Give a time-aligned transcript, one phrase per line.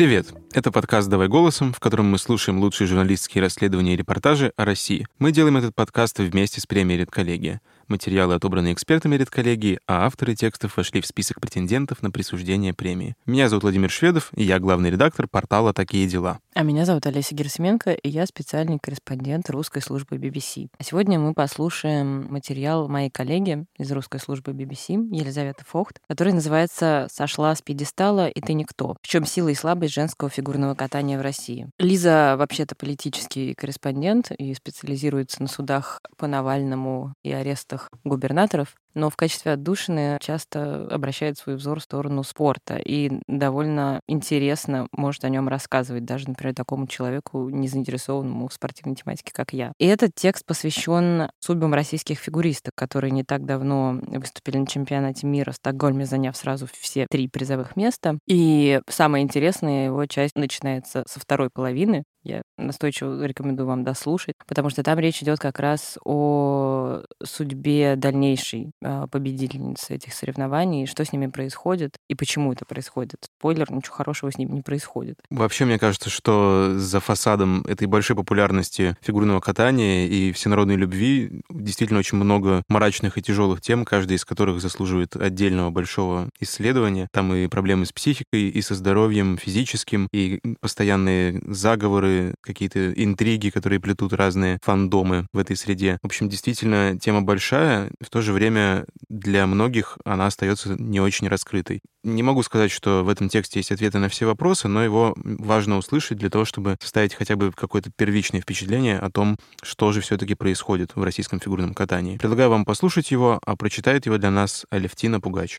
[0.00, 0.32] Привет!
[0.52, 5.06] Это подкаст «Давай голосом», в котором мы слушаем лучшие журналистские расследования и репортажи о России.
[5.20, 7.60] Мы делаем этот подкаст вместе с премией «Редколлегия».
[7.86, 13.16] Материалы отобраны экспертами редколлегии, а авторы текстов вошли в список претендентов на присуждение премии.
[13.26, 16.38] Меня зовут Владимир Шведов, и я главный редактор портала «Такие дела».
[16.54, 20.68] А меня зовут Олеся Герсименко, и я специальный корреспондент русской службы BBC.
[20.78, 27.08] А сегодня мы послушаем материал моей коллеги из русской службы BBC, Елизаветы Фохт, который называется
[27.10, 28.96] «Сошла с пьедестала, и ты никто.
[29.02, 31.68] В чем сила и слабость женского фигурного катания в России».
[31.78, 39.16] Лиза вообще-то политический корреспондент и специализируется на судах по Навальному и арестах губернаторов, но в
[39.16, 45.48] качестве отдушины часто обращает свой взор в сторону спорта и довольно интересно может о нем
[45.48, 49.72] рассказывать даже, например, такому человеку, не заинтересованному в спортивной тематике, как я.
[49.78, 55.52] И этот текст посвящен судьбам российских фигуристок, которые не так давно выступили на чемпионате мира
[55.52, 58.18] в Стокгольме, заняв сразу все три призовых места.
[58.26, 64.68] И самая интересная его часть начинается со второй половины, я настойчиво рекомендую вам дослушать, потому
[64.68, 71.12] что там речь идет как раз о судьбе дальнейшей а, победительницы этих соревнований, что с
[71.12, 73.28] ними происходит и почему это происходит.
[73.38, 75.18] Спойлер, ничего хорошего с ними не происходит.
[75.30, 82.00] Вообще, мне кажется, что за фасадом этой большой популярности фигурного катания и всенародной любви действительно
[82.00, 87.08] очень много мрачных и тяжелых тем, каждая из которых заслуживает отдельного большого исследования.
[87.12, 93.50] Там и проблемы с психикой, и со здоровьем физическим, и постоянные заговоры, заговоры, какие-то интриги,
[93.50, 95.98] которые плетут разные фандомы в этой среде.
[96.02, 98.69] В общем, действительно, тема большая, в то же время
[99.08, 101.80] для многих она остается не очень раскрытой.
[102.02, 105.76] Не могу сказать, что в этом тексте есть ответы на все вопросы, но его важно
[105.76, 110.34] услышать для того, чтобы составить хотя бы какое-то первичное впечатление о том, что же все-таки
[110.34, 112.16] происходит в российском фигурном катании.
[112.16, 115.58] Предлагаю вам послушать его, а прочитает его для нас Алевтина Пугач.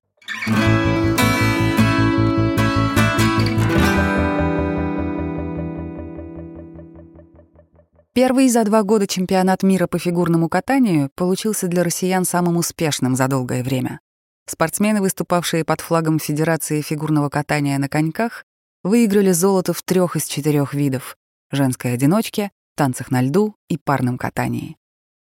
[8.13, 13.29] Первый за два года чемпионат мира по фигурному катанию получился для россиян самым успешным за
[13.29, 14.01] долгое время.
[14.45, 18.43] Спортсмены, выступавшие под флагом Федерации фигурного катания на коньках,
[18.83, 21.15] выиграли золото в трех из четырех видов—
[21.51, 24.75] женской одиночке, танцах на льду и парном катании.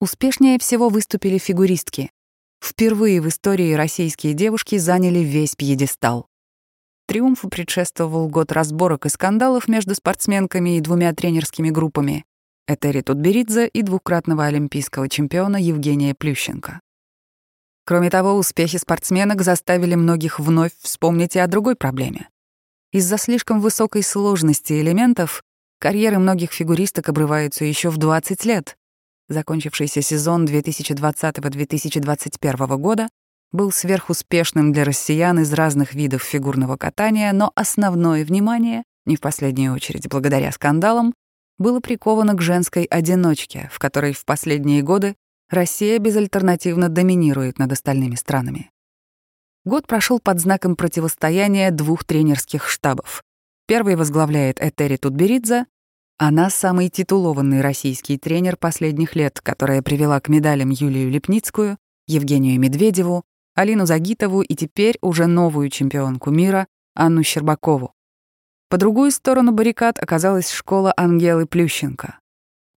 [0.01, 2.11] Успешнее всего выступили фигуристки.
[2.65, 6.27] Впервые в истории российские девушки заняли весь пьедестал.
[7.07, 12.25] Триумфу предшествовал год разборок и скандалов между спортсменками и двумя тренерскими группами,
[12.69, 16.79] Этери Тутберидзе и двукратного олимпийского чемпиона Евгения Плющенко.
[17.85, 22.29] Кроме того, успехи спортсменок заставили многих вновь вспомнить и о другой проблеме.
[22.93, 25.43] Из-за слишком высокой сложности элементов
[25.81, 28.77] карьеры многих фигуристок обрываются еще в 20 лет.
[29.29, 33.09] Закончившийся сезон 2020-2021 года
[33.51, 39.75] был сверхуспешным для россиян из разных видов фигурного катания, но основное внимание, не в последнюю
[39.75, 41.13] очередь благодаря скандалам,
[41.59, 45.17] было приковано к женской одиночке, в которой в последние годы
[45.51, 48.71] Россия безальтернативно доминирует над остальными странами.
[49.65, 53.23] Год прошел под знаком противостояния двух тренерских штабов.
[53.67, 55.67] Первый возглавляет Этери Тутберидзе,
[56.19, 63.25] она самый титулованный российский тренер последних лет, которая привела к медалям Юлию Лепницкую, Евгению Медведеву,
[63.55, 67.93] Алину Загитову и теперь уже новую чемпионку мира Анну Щербакову.
[68.73, 72.19] По другую сторону баррикад оказалась школа Ангелы Плющенко.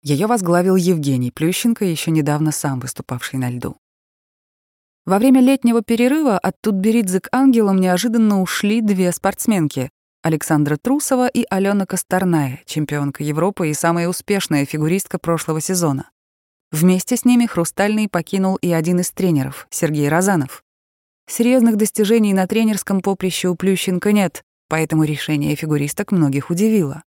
[0.04, 3.78] Ее возглавил Евгений Плющенко, еще недавно сам выступавший на льду.
[5.06, 9.90] Во время летнего перерыва от Тутберидзе к ангелам неожиданно ушли две спортсменки—
[10.22, 16.10] Александра Трусова и Алена Косторная, чемпионка Европы и самая успешная фигуристка прошлого сезона.
[16.74, 20.62] Вместе с ними «Хрустальный» покинул и один из тренеров— Сергей Розанов.
[21.30, 27.04] Серьезных достижений на тренерском поприще у Плющенко нет, поэтому решение фигуристок многих удивило.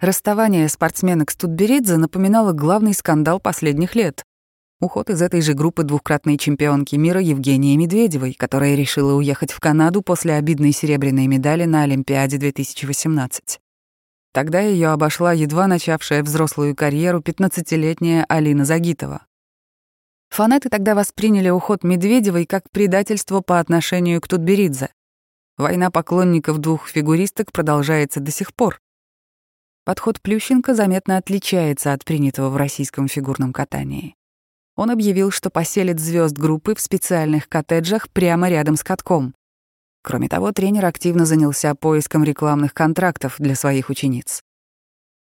[0.00, 4.22] Расставание спортсменок с Тутберидзе напоминало главный скандал последних лет.
[4.80, 10.02] Уход из этой же группы двукратной чемпионки мира Евгении Медведевой, которая решила уехать в Канаду
[10.02, 13.60] после обидной серебряной медали на Олимпиаде 2018.
[14.32, 19.24] Тогда ее обошла едва начавшая взрослую карьеру 15-летняя Алина Загитова.
[20.30, 24.88] Фанаты тогда восприняли уход Медведевой как предательство по отношению к Тутберидзе.
[25.56, 28.80] Война поклонников двух фигуристок продолжается до сих пор.
[29.84, 34.16] Подход Плющенко заметно отличается от принятого в российском фигурном катании.
[34.76, 39.34] Он объявил, что поселит звезд группы в специальных коттеджах прямо рядом с катком.
[40.02, 44.42] Кроме того, тренер активно занялся поиском рекламных контрактов для своих учениц.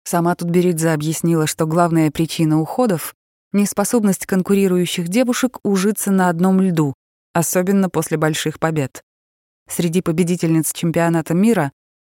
[0.05, 3.17] Сама Тутберидзе объяснила, что главная причина уходов—
[3.53, 6.95] неспособность конкурирующих девушек ужиться на одном льду,
[7.33, 9.03] особенно после больших побед.
[9.69, 11.73] Среди победительниц чемпионата мира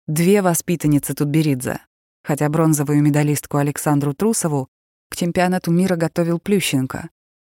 [0.06, 1.80] две воспитанницы Тутберидзе,
[2.22, 4.68] хотя бронзовую медалистку Александру Трусову
[5.10, 7.08] к чемпионату мира готовил Плющенко.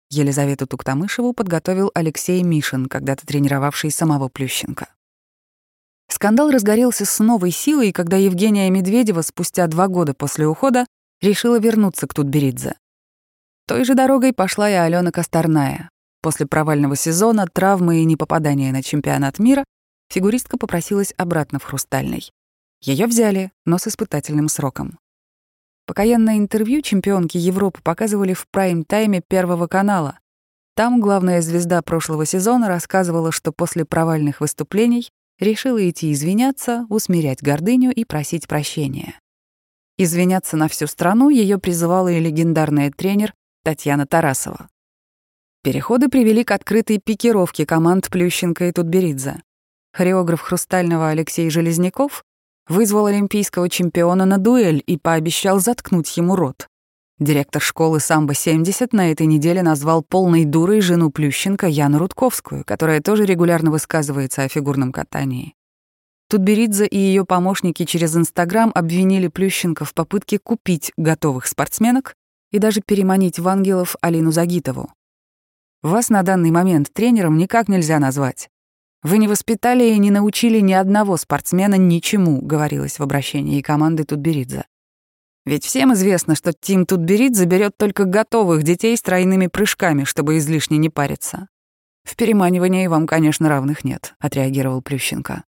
[0.09, 4.87] Елизавету Туктамышеву подготовил Алексей Мишин, когда-то тренировавший самого Плющенко.
[6.09, 10.85] Скандал разгорелся с новой силой, когда Евгения Медведева спустя два года после ухода
[11.21, 12.75] решила вернуться к Тутберидзе.
[13.67, 15.89] Той же дорогой пошла и Алена Косторная.
[16.21, 19.63] После провального сезона, травмы и непопадания на чемпионат мира
[20.11, 22.31] фигуристка попросилась обратно в «Хрустальный».
[22.83, 24.99] Ее взяли, но с испытательным сроком.
[25.85, 30.19] Покаянное интервью чемпионки Европы показывали в прайм-тайме Первого канала.
[30.75, 35.09] Там главная звезда прошлого сезона рассказывала, что после провальных выступлений
[35.39, 39.19] решила идти извиняться, усмирять гордыню и просить прощения.
[39.97, 44.69] Извиняться на всю страну ее призывала и легендарная тренер Татьяна Тарасова.
[45.63, 49.43] Переходы привели к открытой пикировке команд Плющенко и Тутберидзе.
[49.93, 52.23] Хореограф «Хрустального» Алексей Железняков
[52.67, 56.67] вызвал олимпийского чемпиона на дуэль и пообещал заткнуть ему рот.
[57.19, 63.25] Директор школы «Самбо-70» на этой неделе назвал полной дурой жену Плющенко Яну Рудковскую, которая тоже
[63.25, 65.53] регулярно высказывается о фигурном катании.
[66.29, 72.15] Тутберидзе и ее помощники через Инстаграм обвинили Плющенко в попытке купить готовых спортсменок
[72.51, 74.93] и даже переманить в ангелов Алину Загитову.
[75.83, 78.49] Вас на данный момент тренером никак нельзя назвать.
[79.03, 84.65] Вы не воспитали и не научили ни одного спортсмена ничему, говорилось в обращении команды Тутберидзе.
[85.43, 90.77] Ведь всем известно, что Тим Тутберид заберет только готовых детей с тройными прыжками, чтобы излишне
[90.77, 91.47] не париться.
[92.03, 95.45] В переманивании вам, конечно, равных нет, отреагировал Плющенко.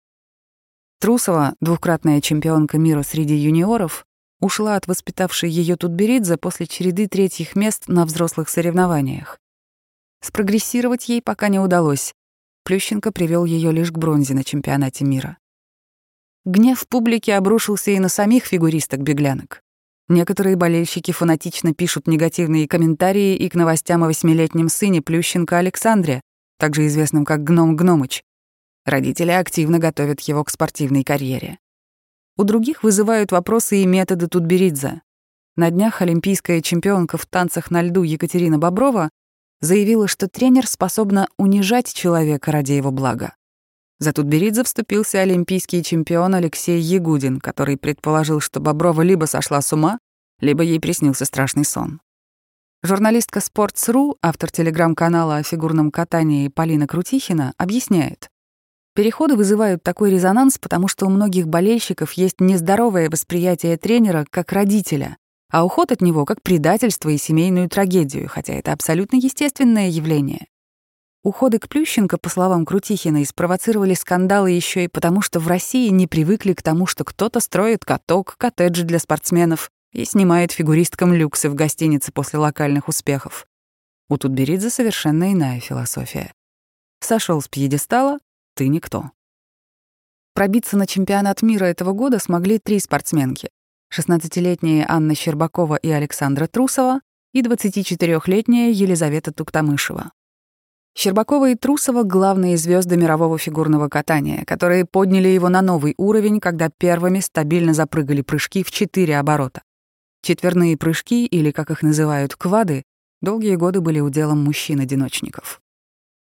[1.00, 4.04] Трусова, двукратная чемпионка мира среди юниоров,
[4.40, 9.38] ушла от воспитавшей ее Тутберидзе после череды третьих мест на взрослых соревнованиях.
[10.22, 12.14] Спрогрессировать ей пока не удалось.
[12.64, 15.38] Плющенко привел ее лишь к бронзе на чемпионате мира.
[16.46, 19.62] Гнев публики обрушился и на самих фигуристок-беглянок.
[20.08, 26.20] Некоторые болельщики фанатично пишут негативные комментарии и к новостям о восьмилетнем сыне Плющенко Александре,
[26.58, 28.22] также известном как Гном Гномыч.
[28.84, 31.58] Родители активно готовят его к спортивной карьере.
[32.36, 35.02] У других вызывают вопросы и методы Тутберидзе.
[35.56, 39.08] На днях олимпийская чемпионка в танцах на льду Екатерина Боброва
[39.60, 43.34] заявила, что тренер способна унижать человека ради его блага.
[44.00, 49.98] За Тутберидзе вступился олимпийский чемпион Алексей Ягудин, который предположил, что Боброва либо сошла с ума,
[50.40, 52.00] либо ей приснился страшный сон.
[52.82, 58.28] Журналистка Sports.ru, автор телеграм-канала о фигурном катании Полина Крутихина, объясняет.
[58.94, 65.16] Переходы вызывают такой резонанс, потому что у многих болельщиков есть нездоровое восприятие тренера как родителя,
[65.54, 70.48] а уход от него как предательство и семейную трагедию, хотя это абсолютно естественное явление.
[71.22, 76.08] Уходы к Плющенко, по словам Крутихиной, спровоцировали скандалы еще и потому, что в России не
[76.08, 81.54] привыкли к тому, что кто-то строит каток, коттеджи для спортсменов и снимает фигуристкам люксы в
[81.54, 83.46] гостинице после локальных успехов.
[84.08, 86.32] У Тутберидзе совершенно иная философия.
[86.98, 88.18] Сошел с пьедестала—
[88.56, 89.12] ты никто.
[90.34, 93.50] Пробиться на чемпионат мира этого года смогли три спортсменки.
[93.94, 97.00] 16-летние Анна Щербакова и Александра Трусова
[97.32, 100.10] и 24-летняя Елизавета Туктамышева.
[100.96, 106.70] Щербакова и Трусова— главные звезды мирового фигурного катания, которые подняли его на новый уровень, когда
[106.70, 109.62] первыми стабильно запрыгали прыжки в четыре оборота.
[110.22, 112.84] Четверные прыжки, или, как их называют, квады,
[113.20, 115.60] долгие годы были уделом мужчин-одиночников.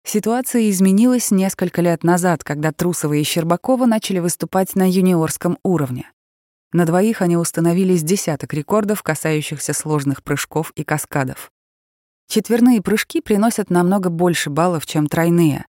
[0.05, 6.11] Ситуация изменилась несколько лет назад, когда Трусова и Щербакова начали выступать на юниорском уровне.
[6.71, 11.51] На двоих они установили с десяток рекордов, касающихся сложных прыжков и каскадов.
[12.27, 15.65] Четверные прыжки приносят намного больше баллов, чем тройные.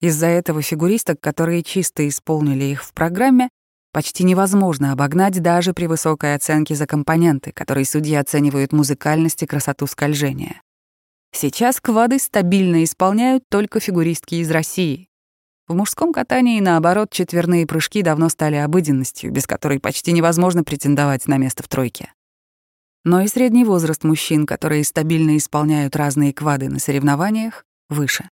[0.00, 3.48] Из-за этого фигуристок, которые чисто исполнили их в программе,
[3.92, 9.86] почти невозможно обогнать даже при высокой оценке за компоненты, которые судьи оценивают музыкальность и красоту
[9.86, 10.60] скольжения.
[11.32, 15.08] Сейчас квады стабильно исполняют только фигуристки из России.
[15.68, 21.38] В мужском катании, наоборот, четверные прыжки давно стали обыденностью, без которой почти невозможно претендовать на
[21.38, 22.12] место в тройке
[23.06, 28.28] но и средний возраст мужчин, которые стабильно исполняют разные квады на соревнованиях, выше.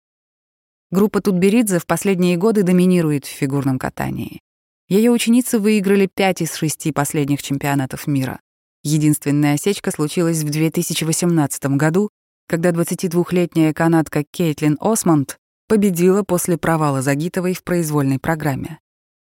[0.91, 4.39] Группа Тутберидзе в последние годы доминирует в фигурном катании.
[4.87, 8.39] Ее ученицы выиграли пять из шести последних чемпионатов мира.
[8.81, 12.09] Единственная осечка случилась в 2018 году,
[12.47, 15.37] когда 22-летняя канадка Кейтлин Осмонд
[15.71, 18.81] победила после провала Загитовой в произвольной программе.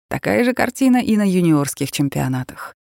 [0.09, 2.75] Такая же картина и на юниорских чемпионатах.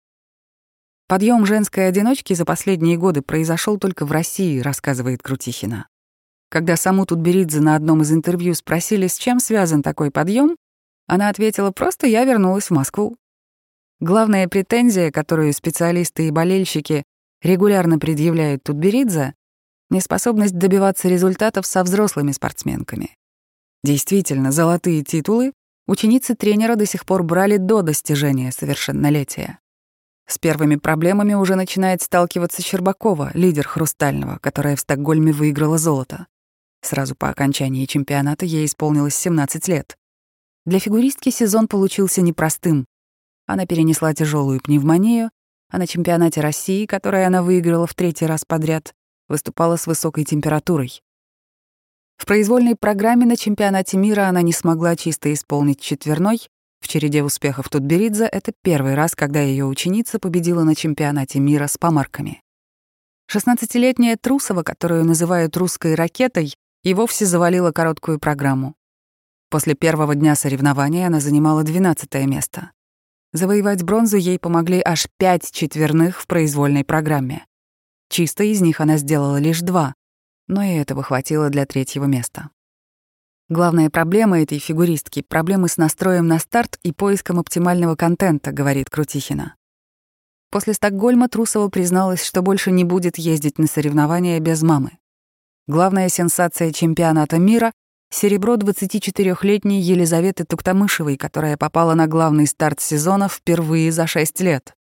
[1.06, 5.86] Подъем женской одиночки за последние годы произошел только в России, рассказывает Крутихина.
[6.48, 10.56] Когда саму Тутберидзе на одном из интервью спросили, с чем связан такой подъем,
[11.06, 13.18] она ответила, просто я вернулась в Москву.
[14.00, 17.02] Главная претензия, которую специалисты и болельщики
[17.42, 19.34] регулярно предъявляют Тутберидзе—
[19.90, 23.14] неспособность добиваться результатов со взрослыми спортсменками.
[23.84, 25.52] Действительно, золотые титулы
[25.86, 29.58] ученицы тренера до сих пор брали до достижения совершеннолетия.
[30.28, 36.26] С первыми проблемами уже начинает сталкиваться Щербакова, лидер «Хрустального», которая в Стокгольме выиграла золото.
[36.80, 39.96] Сразу по окончании чемпионата ей исполнилось 17 лет.
[40.64, 42.86] Для фигуристки сезон получился непростым.
[43.46, 45.30] Она перенесла тяжелую пневмонию,
[45.70, 48.94] а на чемпионате России, который она выиграла в третий раз подряд,
[49.28, 51.02] выступала с высокой температурой.
[52.22, 56.38] В произвольной программе на чемпионате мира она не смогла чисто исполнить четверной.
[56.80, 61.76] В череде успехов Тутберидзе это первый раз, когда ее ученица победила на чемпионате мира с
[61.78, 62.40] помарками.
[63.28, 68.76] 16-летняя Трусова, которую называют русской ракетой, и вовсе завалила короткую программу.
[69.50, 72.70] После первого дня соревнований она занимала 12 место.
[73.32, 77.44] Завоевать бронзу ей помогли аж пять четверных в произвольной программе.
[78.08, 79.96] Чисто из них она сделала лишь два,
[80.48, 82.50] но и этого хватило для третьего места.
[83.48, 89.56] Главная проблема этой фигуристки— проблемы с настроем на старт и поиском оптимального контента, говорит Крутихина.
[90.50, 94.98] После Стокгольма Трусова призналась, что больше не будет ездить на соревнования без мамы.
[95.66, 97.72] Главная сенсация чемпионата мира—
[98.10, 104.74] серебро 24-летней Елизаветы Туктамышевой, которая попала на главный старт сезона впервые за 6 лет.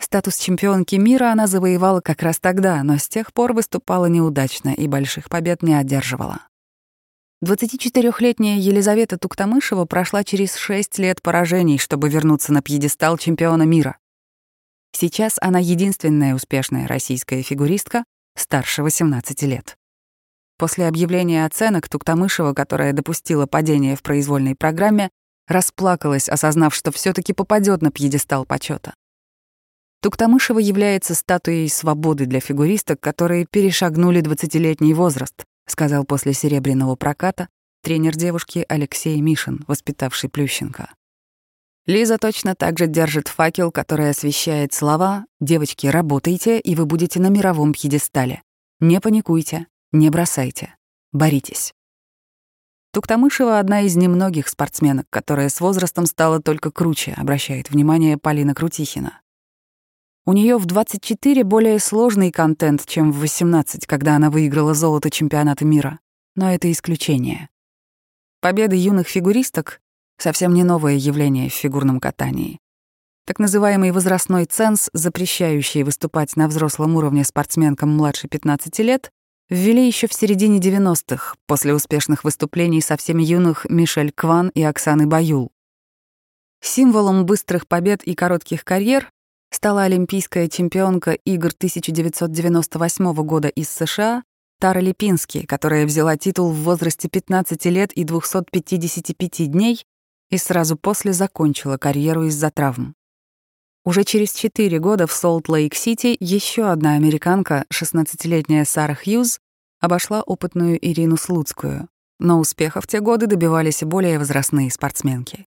[0.00, 4.88] Статус чемпионки мира она завоевала как раз тогда, но с тех пор выступала неудачно и
[4.88, 6.40] больших побед не одерживала.
[7.44, 13.98] 24-летняя Елизавета Туктамышева прошла через 6 лет поражений, чтобы вернуться на пьедестал чемпиона мира.
[14.92, 18.04] Сейчас она единственная успешная российская фигуристка
[18.36, 19.76] старше 18 лет.
[20.58, 25.10] После объявления оценок Туктамышева, которая допустила падение в произвольной программе,
[25.46, 28.94] расплакалась, осознав, что все таки попадет на пьедестал почета.
[30.02, 37.48] Туктамышева является статуей свободы для фигуристок, которые перешагнули 20-летний возраст, сказал после серебряного проката
[37.82, 40.90] тренер девушки Алексей Мишин, воспитавший Плющенко.
[41.86, 47.28] Лиза точно так же держит факел, который освещает слова «Девочки, работайте, и вы будете на
[47.28, 48.42] мировом пьедестале.
[48.80, 50.74] Не паникуйте, не бросайте,
[51.12, 51.74] боритесь».
[52.92, 59.20] Туктамышева— одна из немногих спортсменок, которая с возрастом стала только круче, обращает внимание Полина Крутихина.
[60.30, 65.64] У нее в 24 более сложный контент, чем в 18, когда она выиграла золото чемпионата
[65.64, 65.98] мира.
[66.36, 67.48] Но это исключение.
[68.40, 69.80] Победы юных фигуристок—
[70.18, 72.60] совсем не новое явление в фигурном катании.
[73.26, 79.10] Так называемый возрастной ценз, запрещающий выступать на взрослом уровне спортсменкам младше 15 лет,
[79.48, 85.50] ввели еще в середине 90-х, после успешных выступлений совсем юных Мишель Кван и Оксаны Баюл.
[86.60, 89.10] Символом быстрых побед и коротких карьер
[89.50, 94.22] стала олимпийская чемпионка игр 1998 года из США
[94.60, 99.84] Тара Липински, которая взяла титул в возрасте 15 лет и 255 дней
[100.30, 102.94] и сразу после закончила карьеру из-за травм.
[103.84, 109.40] Уже через 4 года в Солт-Лейк-Сити еще одна американка, 16-летняя Сара Хьюз,
[109.80, 111.88] обошла опытную Ирину Слуцкую,
[112.18, 115.46] но успеха в те годы добивались и более возрастные спортсменки.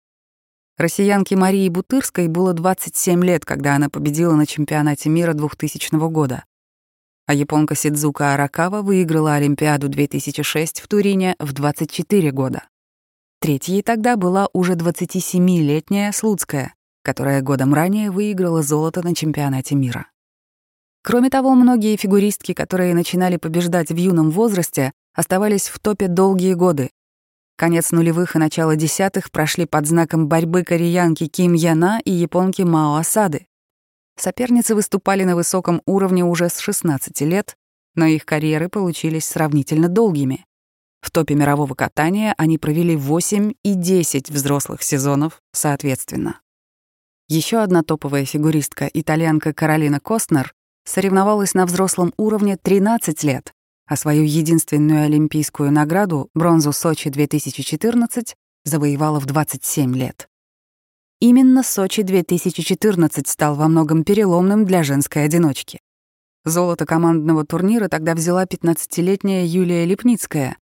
[0.78, 6.46] Россиянке Марии Бутырской было 27 лет, когда она победила на чемпионате мира 2000 года.
[7.26, 12.68] А японка Сидзука Аракава выиграла Олимпиаду 2006 в Турине в 24 года.
[13.40, 20.12] Третьей тогда была уже 27-летняя Слуцкая, которая годом ранее выиграла золото на чемпионате мира.
[21.02, 26.92] Кроме того, многие фигуристки, которые начинали побеждать в юном возрасте, оставались в топе долгие годы,
[27.58, 32.98] Конец нулевых и начало десятых прошли под знаком борьбы кореянки Ким Яна и японки Мао
[32.98, 33.48] Асады.
[34.16, 37.58] Соперницы выступали на высоком уровне уже с 16 лет,
[37.96, 40.46] но их карьеры получились сравнительно долгими.
[41.02, 46.42] В топе мирового катания они провели 8 и 10 взрослых сезонов соответственно.
[47.28, 50.54] Еще одна топовая фигуристка, итальянка Каролина Костнер,
[50.86, 53.52] соревновалась на взрослом уровне 13 лет
[53.88, 60.28] а свою единственную олимпийскую награду, бронзу Сочи 2014, завоевала в 27 лет.
[61.20, 65.80] Именно Сочи 2014 стал во многом переломным для женской одиночки.
[66.46, 70.58] Золото командного турнира тогда взяла 15-летняя Юлия Липницкая.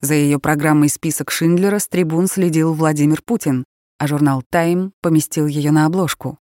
[0.00, 3.64] За ее программой «Список Шиндлера» с трибун следил Владимир Путин,
[3.98, 6.38] а журнал «Тайм» поместил ее на обложку.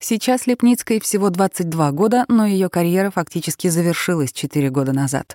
[0.00, 5.34] Сейчас Лепницкой всего 22 года, но ее карьера фактически завершилась 4 года назад.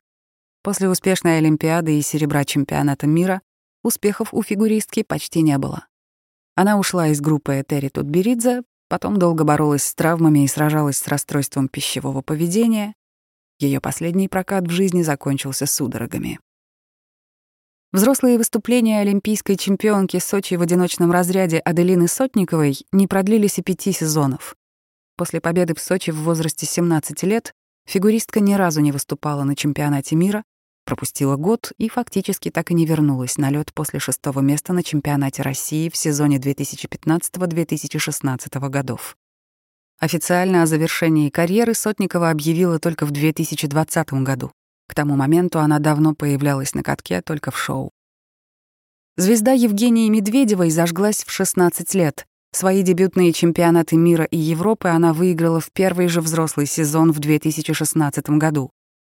[0.64, 3.42] После успешной Олимпиады и серебра чемпионата мира
[3.84, 5.86] успехов у фигуристки почти не было.
[6.56, 11.68] Она ушла из группы Этери Тутберидзе, Потом долго боролась с травмами и сражалась с расстройством
[11.68, 12.94] пищевого поведения.
[13.60, 16.40] Ее последний прокат в жизни закончился судорогами.
[17.96, 24.58] Взрослые выступления олимпийской чемпионки Сочи в одиночном разряде Аделины Сотниковой не продлились и пяти сезонов.
[25.16, 27.54] После победы в Сочи в возрасте 17 лет
[27.88, 30.44] фигуристка ни разу не выступала на чемпионате мира,
[30.84, 35.42] пропустила год и фактически так и не вернулась на лед после шестого места на чемпионате
[35.42, 39.16] России в сезоне 2015-2016 годов.
[40.00, 44.52] Официально о завершении карьеры Сотникова объявила только в 2020 году.
[44.88, 47.92] К тому моменту она давно появлялась на катке только в шоу.
[49.18, 52.26] Звезда Евгении Медведевой зажглась в 16 лет.
[52.52, 58.30] Свои дебютные чемпионаты мира и Европы она выиграла в первый же взрослый сезон в 2016
[58.32, 58.72] году.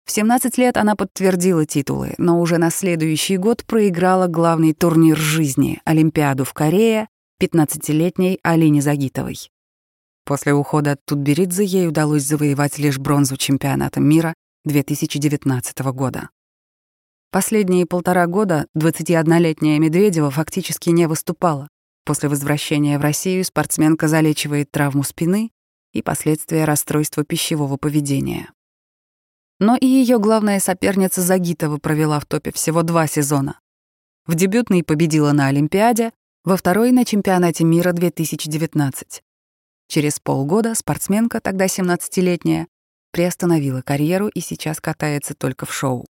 [0.07, 5.81] В 17 лет она подтвердила титулы, но уже на следующий год проиграла главный турнир жизни—
[5.85, 7.09] Олимпиаду в Корее
[7.43, 9.51] 15-летней Алине Загитовой.
[10.25, 14.35] После ухода от Тутберидзе ей удалось завоевать лишь бронзу чемпионата мира
[14.67, 16.31] 2019 года.
[17.31, 21.69] Последние полтора года 21-летняя Медведева фактически не выступала.
[22.05, 25.53] После возвращения в Россию спортсменка залечивает травму спины
[25.93, 28.51] и последствия расстройства пищевого поведения.
[29.61, 33.61] Но и ее главная соперница Загитова провела в топе всего два сезона.
[34.27, 36.11] В дебютной победила на Олимпиаде,
[36.45, 39.23] во второй— на чемпионате мира 2019.
[39.87, 42.67] Через полгода спортсменка, тогда 17-летняя,
[43.17, 46.05] приостановила карьеру и сейчас катается только в шоу.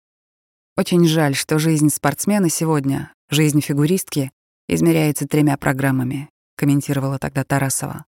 [0.75, 4.31] Очень жаль, что жизнь спортсмена сегодня, жизнь фигуристки,
[4.69, 8.07] измеряется тремя программами, комментировала тогда Тарасова.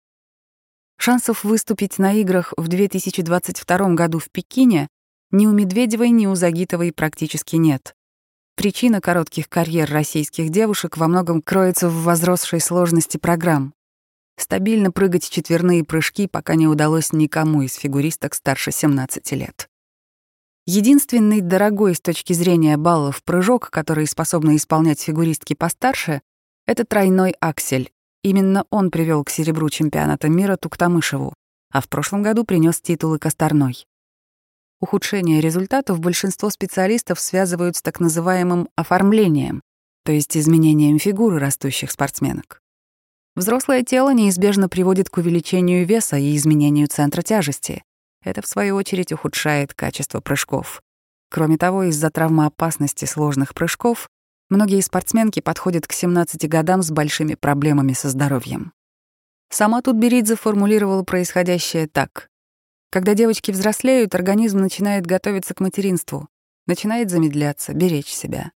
[0.98, 4.88] Шансов выступить на играх в 2022 году в Пекине
[5.30, 7.94] ни у Медведевой, ни у Загитовой практически нет.
[8.56, 13.72] Причина коротких карьер российских девушек во многом кроется в возросшей сложности программ.
[14.40, 19.68] Стабильно прыгать четверные прыжки пока не удалось никому из фигуристок старше 17 лет.
[20.64, 26.22] Единственный дорогой с точки зрения баллов прыжок, который способны исполнять фигуристки постарше,
[26.66, 27.90] это тройной аксель.
[28.22, 31.34] Именно он привел к серебру чемпионата мира Туктамышеву,
[31.70, 33.86] а в прошлом году принес титулы Косторной.
[34.80, 39.60] Ухудшение результатов большинство специалистов связывают с так называемым оформлением,
[40.02, 42.62] то есть изменением фигуры растущих спортсменок.
[43.36, 47.84] Взрослое тело неизбежно приводит к увеличению веса и изменению центра тяжести.
[48.22, 50.82] Это, в свою очередь, ухудшает качество прыжков.
[51.30, 54.08] Кроме того, из-за травмоопасности сложных прыжков
[54.48, 58.72] многие спортсменки подходят к 17 годам с большими проблемами со здоровьем.
[59.48, 62.28] Сама Тутберидзе формулировала происходящее так.
[62.90, 66.28] Когда девочки взрослеют, организм начинает готовиться к материнству,
[66.66, 68.50] начинает замедляться, беречь себя.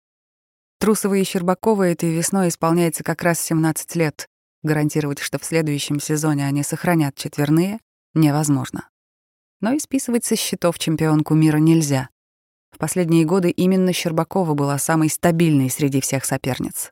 [0.79, 4.27] Трусова и Щербакова этой весной исполняется как раз 17 лет.
[4.63, 7.79] Гарантировать, что в следующем сезоне они сохранят четверные,
[8.13, 8.87] невозможно.
[9.59, 12.09] Но и списывать со счетов чемпионку мира нельзя.
[12.71, 16.91] В последние годы именно Щербакова была самой стабильной среди всех соперниц.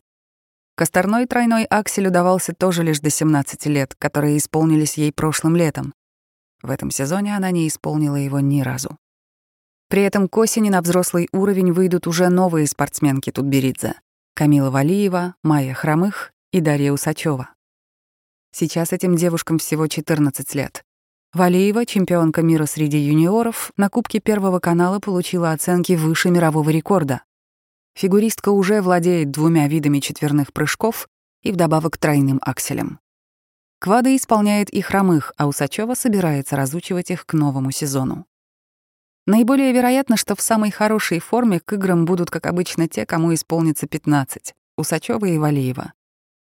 [0.75, 5.93] Косторной тройной аксель удавался тоже лишь до 17 лет, которые исполнились ей прошлым летом.
[6.62, 8.97] В этом сезоне она не исполнила его ни разу.
[9.89, 13.95] При этом к осени на взрослый уровень выйдут уже новые спортсменки Тутберидзе—
[14.36, 17.49] Камила Валиева, Майя Хромых и Дарья Усачева.
[18.51, 20.83] Сейчас этим девушкам всего 14 лет.
[21.33, 27.23] Валиева, чемпионка мира среди юниоров, на Кубке Первого канала получила оценки выше мирового рекорда.
[27.95, 31.07] Фигуристка уже владеет двумя видами четверных прыжков
[31.41, 32.99] и вдобавок тройным акселем.
[33.79, 38.25] Квада исполняет и хромых, а Усачева собирается разучивать их к новому сезону.
[39.25, 43.87] Наиболее вероятно, что в самой хорошей форме к играм будут, как обычно, те, кому исполнится
[43.87, 45.93] 15— Усачева и Валиева.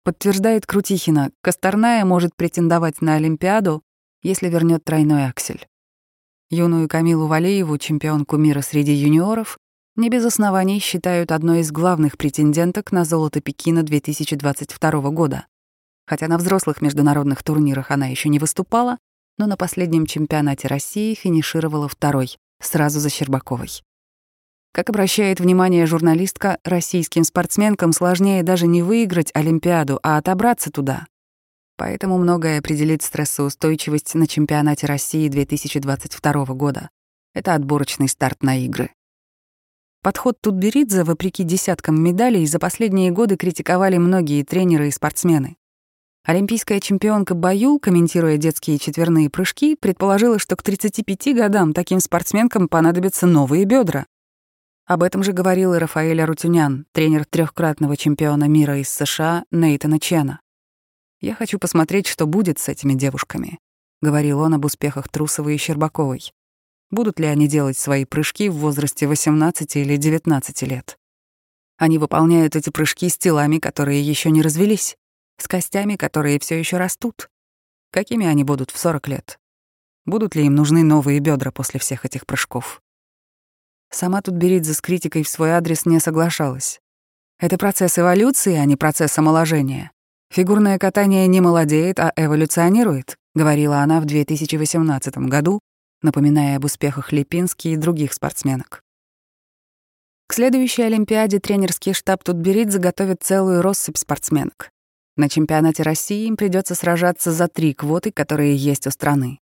[0.04, 3.84] Подтверждает Крутихина, Косторная может претендовать на Олимпиаду,
[4.22, 5.66] если вернет тройной аксель.
[6.50, 9.58] Юную Камилу Валееву, чемпионку мира среди юниоров,
[9.96, 15.46] не без оснований считают одной из главных претенденток на золото Пекина 2022 года.
[16.06, 18.98] Хотя на взрослых международных турнирах она еще не выступала,
[19.38, 23.70] но на последнем чемпионате России финишировала второй, сразу за Щербаковой.
[24.74, 31.06] Как обращает внимание журналистка, российским спортсменкам сложнее даже не выиграть Олимпиаду, а отобраться туда.
[31.78, 36.90] Поэтому многое определит стрессоустойчивость на чемпионате России 2022 года.
[37.36, 38.90] Это отборочный старт на игры.
[40.02, 45.56] Подход Тутберидзе, вопреки десяткам медалей, за последние годы критиковали многие тренеры и спортсмены.
[46.26, 53.28] Олимпийская чемпионка Баю, комментируя детские четверные прыжки, предположила, что к 35 годам таким спортсменкам понадобятся
[53.28, 54.08] новые бедра.
[54.86, 60.42] Об этом же говорил и Рафаэль Арутюнян, тренер трехкратного чемпиона мира из США Нейтана Чена.
[61.22, 63.60] «Я хочу посмотреть, что будет с этими девушками»,—
[64.02, 66.34] говорил он об успехах Трусовой и Щербаковой.
[66.94, 71.00] Будут ли они делать свои прыжки в возрасте 18 или 19 лет?
[71.78, 74.96] Они выполняют эти прыжки с телами, которые еще не развелись,
[75.40, 77.32] с костями, которые все еще растут.
[77.90, 79.40] Какими они будут в 40 лет?
[80.06, 82.83] Будут ли им нужны новые бедра после всех этих прыжков?
[83.94, 86.82] Сама тут Беридзе с критикой в свой адрес не соглашалась.
[87.40, 89.92] Это процесс эволюции, а не процесс омоложения.
[90.32, 95.60] Фигурное катание не молодеет, а эволюционирует, говорила она в 2018 году,
[96.02, 98.82] напоминая об успехах Липински и других спортсменок.
[100.28, 104.72] К следующей Олимпиаде тренерский штаб Тутберидзе готовит целую россыпь спортсменок.
[105.18, 109.38] На чемпионате России им придется сражаться за три квоты, которые есть у страны.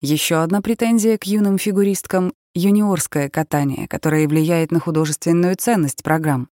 [0.00, 6.48] Еще одна претензия к юным фигуристкам— юниорское катание, которое влияет на художественную ценность программ.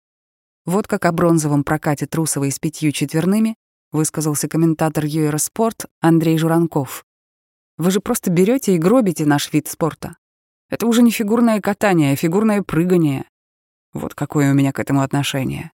[0.65, 3.55] Вот как о бронзовом прокате Трусовой с пятью четверными
[3.91, 7.05] высказался комментатор Юэроспорт Андрей Журанков.
[7.77, 10.17] «Вы же просто берете и гробите наш вид спорта.
[10.69, 13.25] Это уже не фигурное катание, а фигурное прыгание.
[13.93, 15.71] Вот какое у меня к этому отношение».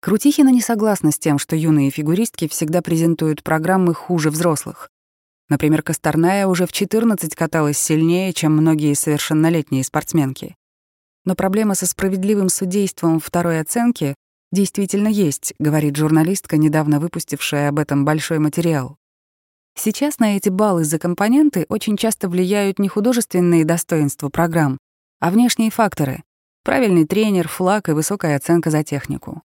[0.00, 4.90] Крутихина не согласна с тем, что юные фигуристки всегда презентуют программы хуже взрослых.
[5.50, 10.54] Например, Косторная уже в 14 каталась сильнее, чем многие совершеннолетние спортсменки.
[11.24, 14.14] Но проблема со справедливым судейством второй оценки
[14.52, 18.96] действительно есть, говорит журналистка, недавно выпустившая об этом большой материал.
[19.76, 24.78] Сейчас на эти баллы за компоненты очень часто влияют не художественные достоинства программ,
[25.18, 26.22] а внешние факторы—
[26.64, 29.42] правильный тренер, флаг и высокая оценка за технику.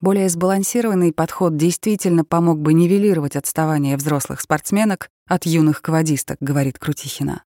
[0.00, 7.42] Более сбалансированный подход действительно помог бы нивелировать отставание взрослых спортсменок от юных квадисток, говорит Крутихина.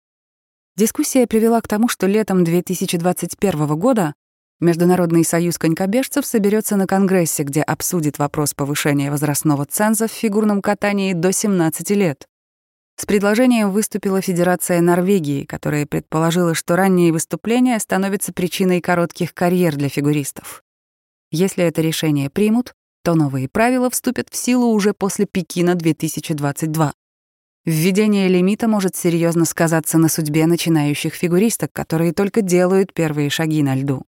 [0.75, 4.13] Дискуссия привела к тому, что летом 2021 года
[4.61, 11.13] Международный союз конькобежцев соберется на Конгрессе, где обсудит вопрос повышения возрастного ценза в фигурном катании
[11.13, 12.27] до 17 лет.
[12.97, 19.87] С предложением выступила Федерация Норвегии, которая предположила, что ранние выступления становятся причиной коротких карьер для
[19.87, 20.61] фигуристов.
[21.31, 26.91] Если это решение примут, то новые правила вступят в силу уже после Пекина 2022.
[27.65, 33.75] Введение лимита может серьезно сказаться на судьбе начинающих фигуристок, которые только делают первые шаги на
[33.75, 34.05] льду.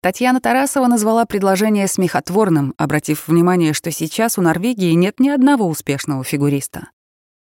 [0.00, 6.22] Татьяна Тарасова назвала предложение смехотворным, обратив внимание, что сейчас у Норвегии нет ни одного успешного
[6.24, 6.90] фигуриста.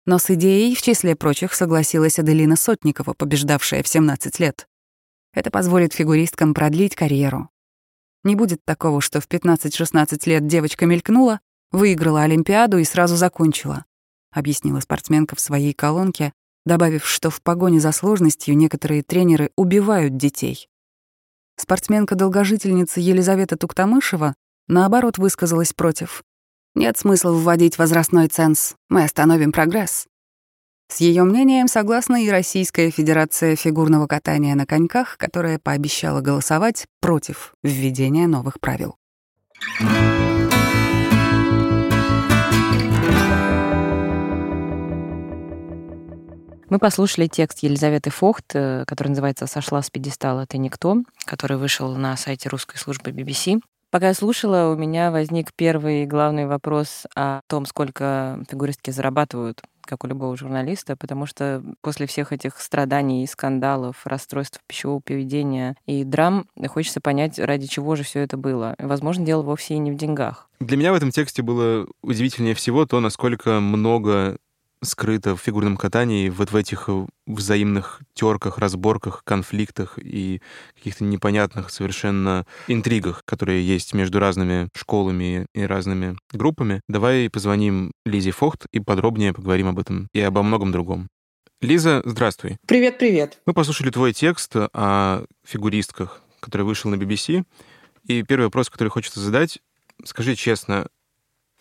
[0.06, 4.68] Но с идеей, в числе прочих, согласилась Аделина Сотникова, побеждавшая в 17 лет.
[5.34, 7.50] Это позволит фигуристкам продлить карьеру.
[8.24, 11.40] Не будет такого, что в 15-16 лет девочка мелькнула,
[11.72, 13.86] выиграла Олимпиаду и сразу закончила,
[14.32, 16.34] объяснила спортсменка в своей колонке,
[16.66, 20.68] добавив, что в погоне за сложностью некоторые тренеры убивают детей.
[21.58, 24.36] Спортсменка-долгожительница Елизавета Туктамышева,
[24.68, 26.24] наоборот, высказалась против.
[26.76, 28.76] «Нет смысла вводить возрастной ценз.
[28.90, 30.08] Мы остановим прогресс.
[30.92, 37.54] С ее мнением согласна и Российская Федерация фигурного катания на коньках, которая пообещала голосовать против
[37.64, 38.96] введения новых правил.
[46.70, 51.96] Мы послушали текст Елизаветы Фохт, э, который называется «Сошла с пьедестала, ты никто», который вышел
[51.96, 53.60] на сайте русской службы BBC.
[53.90, 60.04] Пока я слушала, у меня возник первый главный вопрос о том, сколько фигуристки зарабатывают как
[60.04, 66.46] у любого журналиста, потому что после всех этих страданий, скандалов, расстройств пищевого поведения и драм
[66.68, 68.76] хочется понять, ради чего же все это было.
[68.78, 70.48] Возможно, дело вовсе и не в деньгах.
[70.60, 74.38] Для меня в этом тексте было удивительнее всего то, насколько много
[74.82, 80.42] скрыто в фигурном катании, вот в этих э, взаимных терках, разборках, конфликтах и
[80.76, 86.82] каких-то непонятных совершенно интригах, которые есть между разными школами и разными группами.
[86.88, 91.10] Давай позвоним Лизе Фохт и подробнее поговорим об этом и обо многом другом.
[91.62, 92.58] Лиза, здравствуй.
[92.66, 93.40] Привет, привет.
[93.46, 97.44] Мы послушали твой текст о фигуристках, который вышел на BBC.
[98.06, 99.60] И первый вопрос, который хочется задать,
[100.06, 100.88] скажи честно,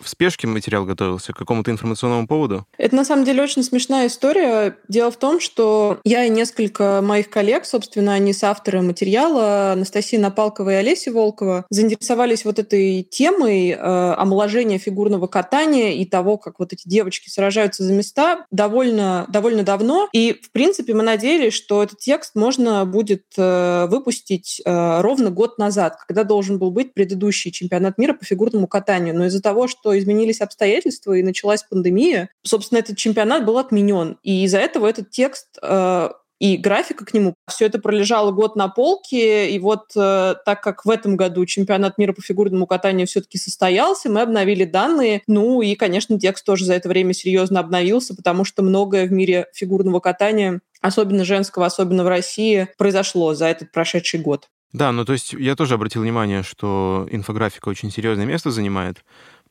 [0.01, 2.67] в спешке материал готовился к какому-то информационному поводу?
[2.77, 4.77] Это на самом деле очень смешная история.
[4.89, 10.21] Дело в том, что я и несколько моих коллег, собственно, они с авторы материала, Анастасия
[10.21, 16.59] Напалкова и Олеся Волкова, заинтересовались вот этой темой э, омоложения фигурного катания и того, как
[16.59, 20.09] вот эти девочки сражаются за места довольно, довольно давно.
[20.13, 25.59] И, в принципе, мы надеялись, что этот текст можно будет э, выпустить э, ровно год
[25.59, 29.15] назад, когда должен был быть предыдущий чемпионат мира по фигурному катанию.
[29.15, 34.19] Но из-за того, что что изменились обстоятельства и началась пандемия, собственно, этот чемпионат был отменен.
[34.23, 37.35] И из-за этого этот текст э, и графика к нему.
[37.49, 41.97] Все это пролежало год на полке, и вот э, так как в этом году чемпионат
[41.97, 45.23] мира по фигурному катанию все-таки состоялся, мы обновили данные.
[45.27, 49.47] Ну и, конечно, текст тоже за это время серьезно обновился, потому что многое в мире
[49.55, 54.49] фигурного катания особенно женского, особенно в России, произошло за этот прошедший год.
[54.73, 59.03] Да, ну то есть я тоже обратил внимание, что инфографика очень серьезное место занимает.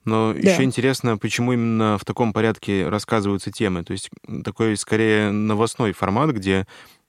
[0.08, 0.40] Но да.
[0.40, 3.84] еще интересно, почему именно в таком порядке рассказываются темы.
[3.84, 4.10] То есть
[4.46, 6.66] такой скорее новостной формат, где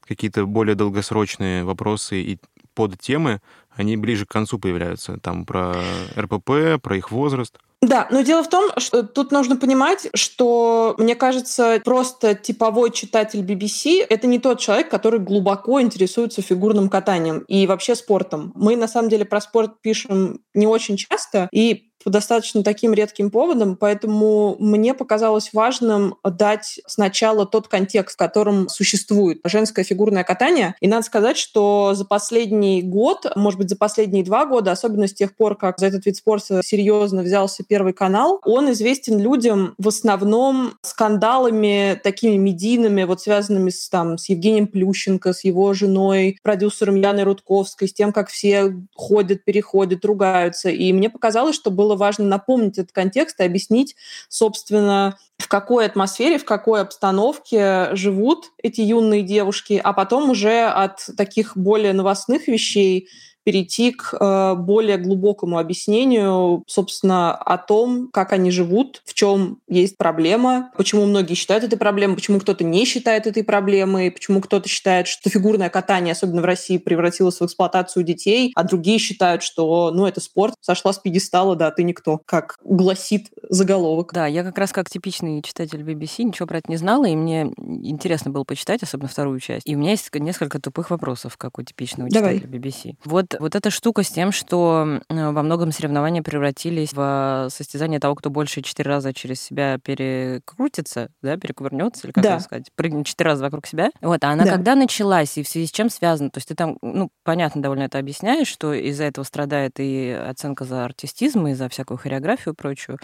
[0.07, 2.39] какие-то более долгосрочные вопросы и
[2.75, 3.41] подтемы,
[3.77, 5.19] они ближе к концу появляются.
[5.23, 5.77] Там про
[6.19, 7.57] РПП, про их возраст.
[7.81, 13.45] Да, но дело в том, что тут нужно понимать, что, мне кажется, просто типовой читатель
[13.45, 18.51] BBC— это не тот человек, который глубоко интересуется фигурным катанием и вообще спортом.
[18.57, 23.31] Мы, на самом деле, про спорт пишем не очень часто, и по достаточно таким редким
[23.31, 30.75] поводам, поэтому мне показалось важным дать сначала тот контекст, в котором существует женское фигурное катание.
[30.81, 35.13] И надо сказать, что за последний год, может быть, за последние два года, особенно с
[35.13, 39.89] тех пор, как за этот вид спорта серьезно взялся Первый канал, он известен людям в
[39.89, 46.95] основном скандалами такими медийными, вот связанными с, там, с Евгением Плющенко, с его женой, продюсером
[46.97, 50.71] Яной Рудковской, с тем, как все ходят, переходят, ругаются.
[50.71, 53.97] И мне показалось, что был было важно напомнить этот контекст и объяснить,
[54.29, 61.07] собственно, в какой атмосфере, в какой обстановке живут эти юные девушки, а потом уже от
[61.17, 63.09] таких более новостных вещей
[63.49, 69.97] перейти к э, более глубокому объяснению, собственно, о том, как они живут, в чем есть
[69.97, 75.07] проблема, почему многие считают этой проблемой, почему кто-то не считает этой проблемой, почему кто-то считает,
[75.07, 80.05] что фигурное катание, особенно в России, превратилось в эксплуатацию детей, а другие считают, что, ну,
[80.05, 84.13] это спорт, сошла с пьедестала, да, ты никто, как гласит заголовок.
[84.13, 87.51] Да, я как раз как типичный читатель BBC ничего про это не знала, и мне
[87.57, 89.67] интересно было почитать, особенно вторую часть.
[89.67, 92.41] И у меня есть несколько тупых вопросов, как у типичного Давай.
[92.41, 92.97] читателя BBC.
[93.07, 98.31] Вот вот эта штука с тем, что во многом соревнования превратились в состязание того, кто
[98.31, 102.35] больше четыре раза через себя перекрутится, да, перекувырнется, или как да.
[102.35, 103.91] это сказать, прыгнет четыре раза вокруг себя.
[104.01, 104.53] Вот, а она да.
[104.53, 106.31] когда началась и в связи с чем связана?
[106.31, 110.65] То есть ты там, ну, понятно довольно это объясняешь, что из-за этого страдает и оценка
[110.65, 112.99] за артистизм, и за всякую хореографию и прочую.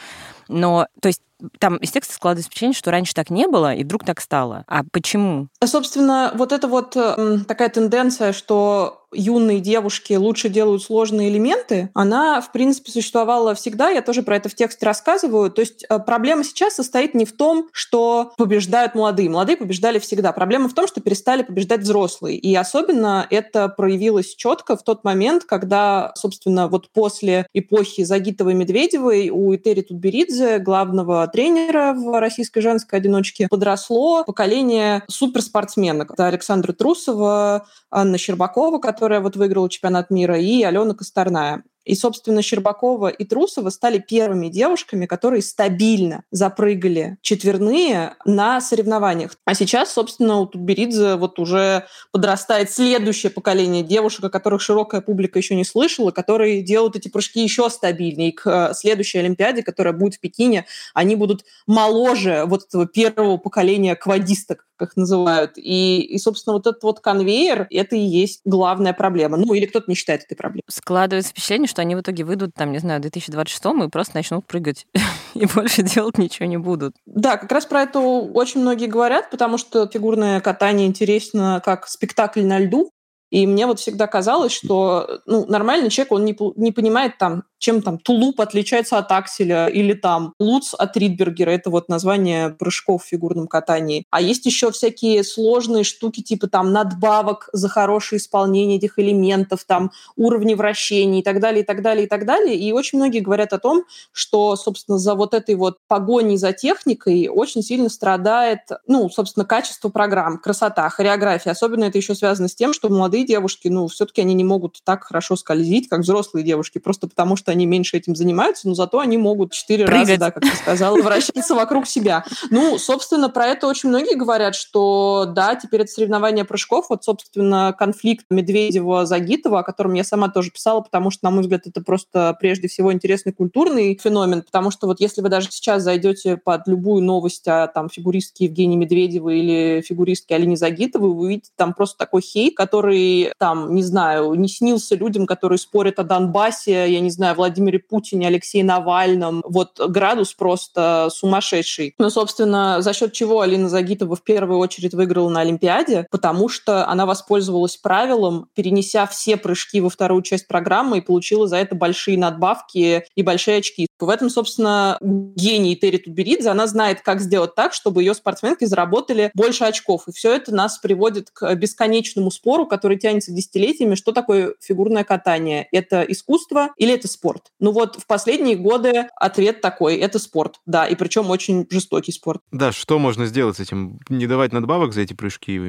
[0.49, 1.23] Но, то есть
[1.59, 4.65] там из текста складывается впечатление, что раньше так не было, и вдруг так стало.
[4.67, 5.49] А почему?
[5.65, 12.41] Собственно, вот эта вот э, такая тенденция, что юные девушки лучше делают сложные элементы, она,
[12.41, 13.91] в принципе, существовала всегда.
[13.91, 15.51] Я тоже про это в тексте рассказываю.
[15.51, 19.31] То есть э, проблема сейчас состоит не в том, что побеждают молодые.
[19.31, 20.33] Молодые побеждали всегда.
[20.33, 22.39] Проблема в том, что перестали побеждать взрослые.
[22.39, 29.55] И особенно это проявилось четко в тот момент, когда, собственно, вот после эпохи Загитовой-Медведевой у
[29.55, 36.13] Этери Тутберидзе, главного тренера в российской женской одиночке, подросло поколение суперспортсменок.
[36.13, 41.65] Это Александра Трусова, Анна Щербакова, которая вот выиграла чемпионат мира, и Алена Косторная.
[41.85, 49.33] И, собственно, Щербакова и Трусова стали первыми девушками, которые стабильно запрыгали четверные на соревнованиях.
[49.45, 55.39] А сейчас, собственно, у Тутберидзе вот уже подрастает следующее поколение девушек, о которых широкая публика
[55.39, 58.31] еще не слышала, которые делают эти прыжки еще стабильнее.
[58.31, 63.37] И к э, следующей Олимпиаде, которая будет в Пекине, они будут моложе вот этого первого
[63.37, 65.53] поколения квадисток, как называют.
[65.57, 69.37] И, и, собственно, вот этот вот конвейер, это и есть главная проблема.
[69.37, 70.65] Ну, или кто-то не считает этой проблемой.
[70.69, 74.47] Складывается впечатление, что они в итоге выйдут, там, не знаю, в 2026 и просто начнут
[74.47, 74.87] прыгать
[75.35, 76.95] и больше делать ничего не будут.
[77.07, 82.45] Да, как раз про это очень многие говорят, потому что фигурное катание интересно как спектакль
[82.45, 82.91] на льду.
[83.35, 87.83] И мне вот всегда казалось, что ну, нормальный человек, он не, не понимает там, чем
[87.83, 91.51] там тулуп отличается от акселя или там луц от ридбергера.
[91.51, 94.05] Это вот название прыжков в фигурном катании.
[94.11, 99.91] А есть еще всякие сложные штуки типа там надбавок за хорошее исполнение этих элементов, там
[100.15, 102.55] уровни вращений и так далее, и так далее, и так далее.
[102.55, 107.29] И очень многие говорят о том, что, собственно, за вот этой вот погоней за техникой
[107.29, 111.51] очень сильно страдает, ну, собственно, качество программ, красота, хореография.
[111.51, 115.05] Особенно это еще связано с тем, что молодые девушки, ну, все-таки они не могут так
[115.05, 119.19] хорошо скользить, как взрослые девушки, просто потому что они меньше этим занимаются, но зато они
[119.19, 122.25] могут четыре раза, да, как ты сказала, вращаться вокруг себя.
[122.51, 127.75] Ну, собственно, про это очень многие говорят, что да, теперь это соревнование прыжков, вот, собственно,
[127.79, 132.37] конфликт Медведева-Загитова, о котором я сама тоже писала, потому что, на мой взгляд, это просто
[132.41, 137.03] прежде всего интересный культурный феномен, потому что вот если вы даже сейчас зайдете под любую
[137.03, 142.23] новость о там фигуристке Евгении Медведевой или фигуристке Алине Загитовой, вы увидите там просто такой
[142.23, 147.35] хейт, который там, не знаю, не снился людям, которые спорят о Донбассе, я не знаю,
[147.35, 149.43] Владимире Путине, Алексее Навальном.
[149.47, 151.95] Вот градус просто сумасшедший.
[151.99, 156.07] Ну, собственно, за счет чего Алина Загитова в первую очередь выиграла на Олимпиаде?
[156.11, 161.57] Потому что она воспользовалась правилом, перенеся все прыжки во вторую часть программы и получила за
[161.57, 163.87] это большие надбавки и большие очки.
[163.99, 166.51] В этом, собственно, гений Терри Тутберидзе.
[166.51, 170.09] Она знает, как сделать так, чтобы ее спортсменки заработали больше очков.
[170.09, 175.69] И все это нас приводит к бесконечному спору, который тянется десятилетиями, что такое фигурное катание.
[175.73, 177.53] Это искусство или это спорт?
[177.61, 179.97] Ну вот в последние годы ответ такой.
[179.97, 182.41] Это спорт, да, и причем очень жестокий спорт.
[182.51, 184.01] Да, что можно сделать с этим?
[184.09, 185.61] Не давать надбавок за эти прыжки?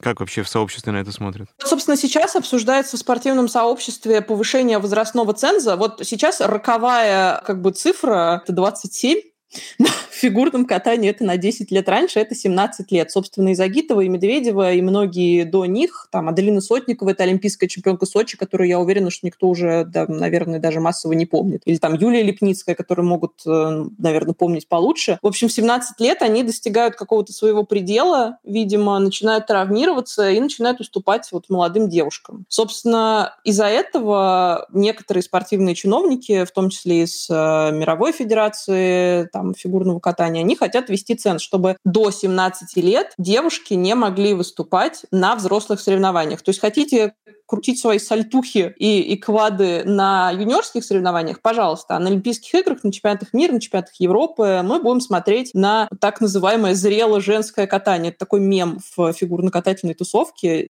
[0.00, 1.48] Как вообще в сообществе на это смотрят?
[1.58, 5.76] Собственно, сейчас обсуждается в спортивном сообществе повышение возрастного ценза.
[5.76, 9.22] Вот сейчас роковая как бы цифра— это 27,
[10.16, 13.10] в фигурном катании это на 10 лет раньше, это 17 лет.
[13.10, 18.06] Собственно, и Загитова, и Медведева, и многие до них, там, Аделина Сотникова, это олимпийская чемпионка
[18.06, 21.62] Сочи, которую я уверена, что никто уже, да, наверное, даже массово не помнит.
[21.66, 25.18] Или там Юлия Лепницкая, которую могут, э, наверное, помнить получше.
[25.22, 30.80] В общем, в 17 лет они достигают какого-то своего предела, видимо, начинают травмироваться и начинают
[30.80, 32.46] уступать вот молодым девушкам.
[32.48, 37.34] Собственно, из-за этого некоторые спортивные чиновники, в том числе из э,
[37.72, 43.94] мировой федерации, там, фигурного катания, они хотят ввести ценз, чтобы до 17 лет девушки не
[43.94, 46.40] могли выступать на взрослых соревнованиях.
[46.40, 47.12] То есть хотите
[47.44, 51.96] крутить свои сальтухи и, и квады на юниорских соревнованиях, пожалуйста.
[51.96, 56.22] А на Олимпийских играх, на чемпионатах мира, на чемпионатах Европы мы будем смотреть на так
[56.22, 58.10] называемое зрелое женское катание.
[58.10, 60.68] Это такой мем в фигурно-катательной тусовке.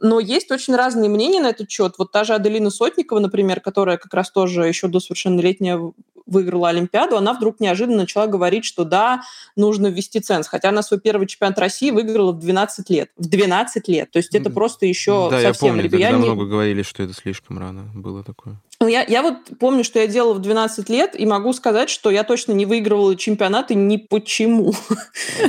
[0.00, 1.94] Но есть очень разные мнения на этот счет.
[1.98, 5.80] Вот та же Аделина Сотникова, например, которая как раз тоже еще до совершеннолетия
[6.26, 9.22] выиграла Олимпиаду, она вдруг неожиданно начала говорить, что да,
[9.54, 10.48] нужно ввести ценз.
[10.48, 13.10] Хотя она свой первый чемпионат России выиграла в 12 лет.
[13.16, 14.10] В 12 лет.
[14.10, 15.76] То есть это просто еще да, совсем...
[15.76, 16.16] я помню, я не...
[16.16, 18.56] много говорили, что это слишком рано было такое.
[18.86, 22.08] Ну, я, я вот помню, что я делала в 12 лет, и могу сказать, что
[22.08, 24.72] я точно не выигрывала чемпионаты ни почему.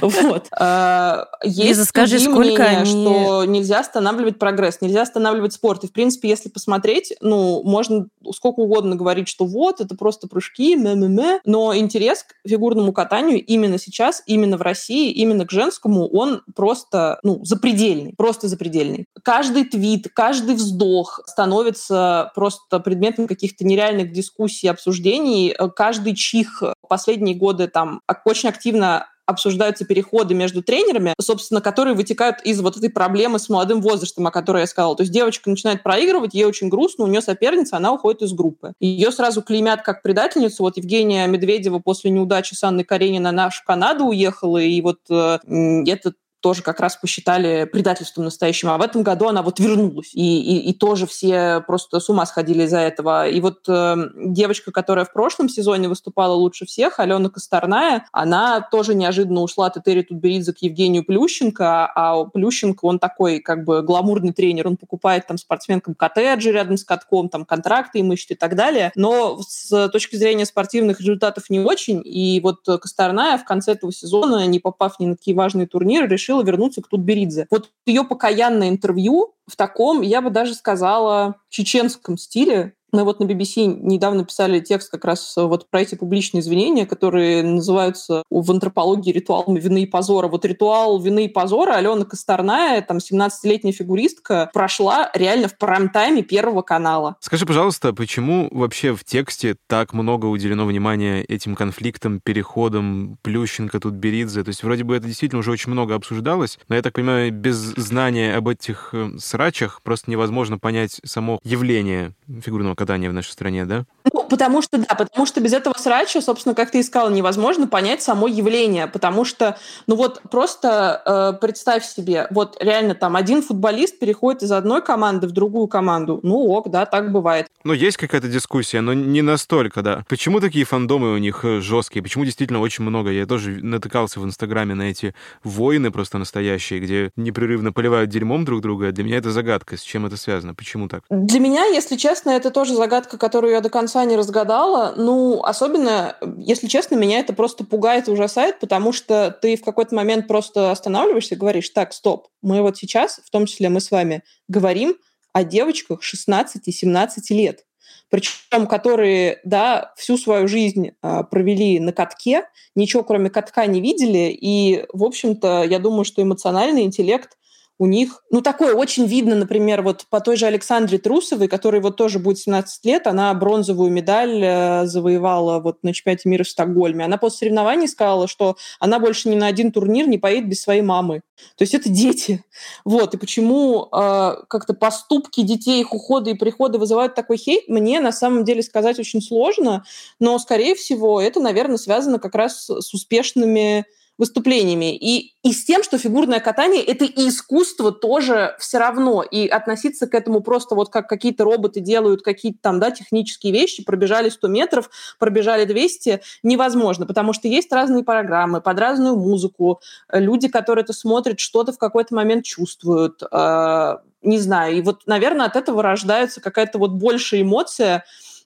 [0.01, 0.47] Вот.
[0.59, 5.83] А, есть скажи, сколько что нельзя останавливать прогресс, нельзя останавливать спорт.
[5.83, 10.75] И, в принципе, если посмотреть, ну, можно сколько угодно говорить, что вот, это просто прыжки,
[10.75, 16.41] мэ-мэ-мэ, но интерес к фигурному катанию именно сейчас, именно в России, именно к женскому, он
[16.55, 19.05] просто, ну, запредельный, просто запредельный.
[19.23, 25.55] Каждый твит, каждый вздох становится просто предметом каких-то нереальных дискуссий, обсуждений.
[25.57, 32.37] Э, каждый чих последние годы там очень активно обсуждаются переходы между тренерами, собственно, которые вытекают
[32.43, 34.95] из вот этой проблемы с молодым возрастом, о которой я сказала.
[34.95, 38.73] То есть девочка начинает проигрывать, ей очень грустно, у нее соперница, она уходит из группы.
[38.79, 40.63] Ее сразу клеймят как предательницу.
[40.63, 45.39] Вот Евгения Медведева после неудачи с Анной Карениной наша в Канаду уехала, и вот э,
[45.85, 48.69] этот тоже как раз посчитали предательством настоящим.
[48.69, 50.11] А в этом году она вот вернулась.
[50.13, 53.27] И, и, и тоже все просто с ума сходили из-за этого.
[53.27, 58.93] И вот э, девочка, которая в прошлом сезоне выступала лучше всех, Алена Косторная, она тоже
[58.95, 64.33] неожиданно ушла от Этери Тутберидзе к Евгению Плющенко, а Плющенко, он такой как бы гламурный
[64.33, 68.55] тренер, он покупает там спортсменкам коттеджи рядом с катком, там контракты им ищет и так
[68.55, 68.91] далее.
[68.95, 72.01] Но с точки зрения спортивных результатов не очень.
[72.05, 76.26] И вот Косторная в конце этого сезона, не попав ни на какие важные турниры, решила
[76.27, 77.47] решила вернуться к Тутберидзе.
[77.49, 83.25] Вот ее покаянное интервью в таком, я бы даже сказала, чеченском стиле, мы вот на
[83.25, 89.11] BBC недавно писали текст как раз вот про эти публичные извинения, которые называются в антропологии
[89.11, 90.27] ритуалами вины и позора.
[90.27, 96.63] Вот ритуал вины и позора Алена Косторная, там 17-летняя фигуристка, прошла реально в прайм-тайме Первого
[96.63, 97.17] канала.
[97.19, 103.93] Скажи, пожалуйста, почему вообще в тексте так много уделено внимания этим конфликтам, переходам, Плющенко, тут
[103.93, 104.43] Беридзе?
[104.43, 107.57] То есть вроде бы это действительно уже очень много обсуждалось, но я так понимаю, без
[107.57, 113.85] знания об этих э, срачах просто невозможно понять само явление фигурного в нашей стране, да?
[114.13, 118.01] Ну, потому что, да, потому что без этого срача, собственно, как ты искал, невозможно понять
[118.01, 123.99] само явление, потому что, ну вот просто э, представь себе, вот реально там один футболист
[123.99, 127.47] переходит из одной команды в другую команду, ну ок, да, так бывает.
[127.63, 130.05] Ну, есть какая-то дискуссия, но не настолько, да.
[130.07, 132.01] Почему такие фандомы у них э, жесткие?
[132.01, 133.11] Почему действительно очень много?
[133.11, 138.61] Я тоже натыкался в Инстаграме на эти войны просто настоящие, где непрерывно поливают дерьмом друг
[138.61, 138.91] друга.
[138.91, 141.03] Для меня это загадка, с чем это связано, почему так?
[141.09, 144.93] Для меня, если честно, это тоже загадка, которую я до конца не разгадала.
[144.95, 149.95] Ну, особенно, если честно, меня это просто пугает и ужасает, потому что ты в какой-то
[149.95, 153.91] момент просто останавливаешься и говоришь, так, стоп, мы вот сейчас, в том числе мы с
[153.91, 154.97] вами, говорим
[155.33, 157.63] о девочках 16-17 лет
[158.09, 162.43] причем которые, да, всю свою жизнь э, провели на катке,
[162.75, 167.37] ничего кроме катка не видели, и, в общем-то, я думаю, что эмоциональный интеллект
[167.79, 171.95] у них, ну, такое очень видно, например, вот по той же Александре Трусовой, которой вот
[171.95, 177.05] тоже будет 17 лет, она бронзовую медаль э, завоевала вот на чемпионате мира в Стокгольме.
[177.05, 180.81] Она после соревнований сказала, что она больше ни на один турнир не поедет без своей
[180.81, 181.21] мамы.
[181.55, 182.43] То есть это дети.
[182.83, 183.13] Вот.
[183.13, 188.11] И почему э, как-то поступки детей, их ухода и прихода вызывают такой хейт, мне на
[188.11, 189.83] самом деле сказать очень сложно,
[190.19, 193.85] но, скорее всего, это, наверное, связано как раз с успешными
[194.17, 194.95] выступлениями.
[194.95, 199.23] И, и с тем, что фигурное катание— это и искусство тоже все равно.
[199.23, 203.83] И относиться к этому просто вот как какие-то роботы делают какие-то там, да, технические вещи,
[203.83, 204.89] пробежали 100 метров,
[205.19, 209.81] пробежали 200, невозможно, потому что есть разные программы, под разную музыку.
[210.11, 213.21] Люди, которые это смотрят, что-то в какой-то момент чувствуют.
[213.31, 214.77] Э, не знаю.
[214.77, 218.03] И вот, наверное, от этого рождается какая-то вот большая эмоция,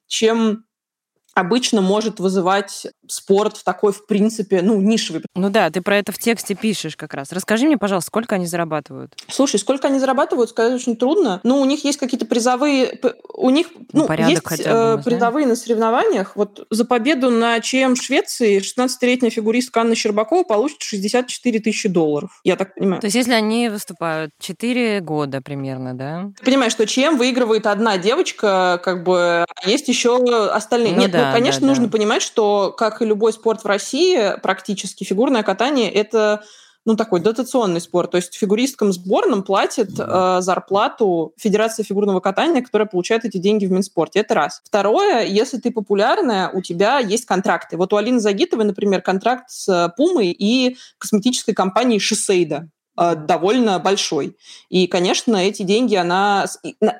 [0.07, 0.65] чем
[1.33, 5.23] обычно может вызывать спорт в такой, в принципе, ну, нишевый.
[5.35, 7.31] Ну да, ты про это в тексте пишешь как раз.
[7.31, 9.13] Расскажи мне, пожалуйста, сколько они зарабатывают?
[9.27, 11.39] Слушай, сколько они зарабатывают, сказать очень трудно.
[11.43, 12.99] Ну, у них есть какие-то призовые...
[13.33, 16.35] У них ну, ну есть хотя бы, э, призовые на соревнованиях.
[16.35, 22.39] Вот за победу на ЧМ Швеции 16-летняя фигуристка Анна Щербакова получит 64 тысячи долларов.
[22.43, 23.01] Я так понимаю.
[23.01, 26.31] То есть если они выступают 4 года примерно, да?
[26.37, 30.17] Ты понимаешь, что ЧМ выигрывает одна девочка, как бы, а есть еще
[30.51, 30.93] остальные.
[30.93, 31.91] Ну, Нет, да, ну, конечно, да, нужно да.
[31.91, 36.43] понимать, что, как и любой спорт в России, практически фигурное катание– это
[36.85, 38.11] ну, такой дотационный спорт.
[38.11, 43.71] То есть фигуристским сборным платит э, зарплату Федерация фигурного катания, которая получает эти деньги в
[43.71, 44.21] Минспорте.
[44.21, 44.61] Это раз.
[44.65, 47.77] Второе, если ты популярная, у тебя есть контракты.
[47.77, 52.67] Вот у Алины Загитовой, например, контракт с Пумой и косметической компанией Шисейда.
[52.97, 54.35] Э, довольно большой.
[54.69, 56.45] И, конечно, эти деньги она...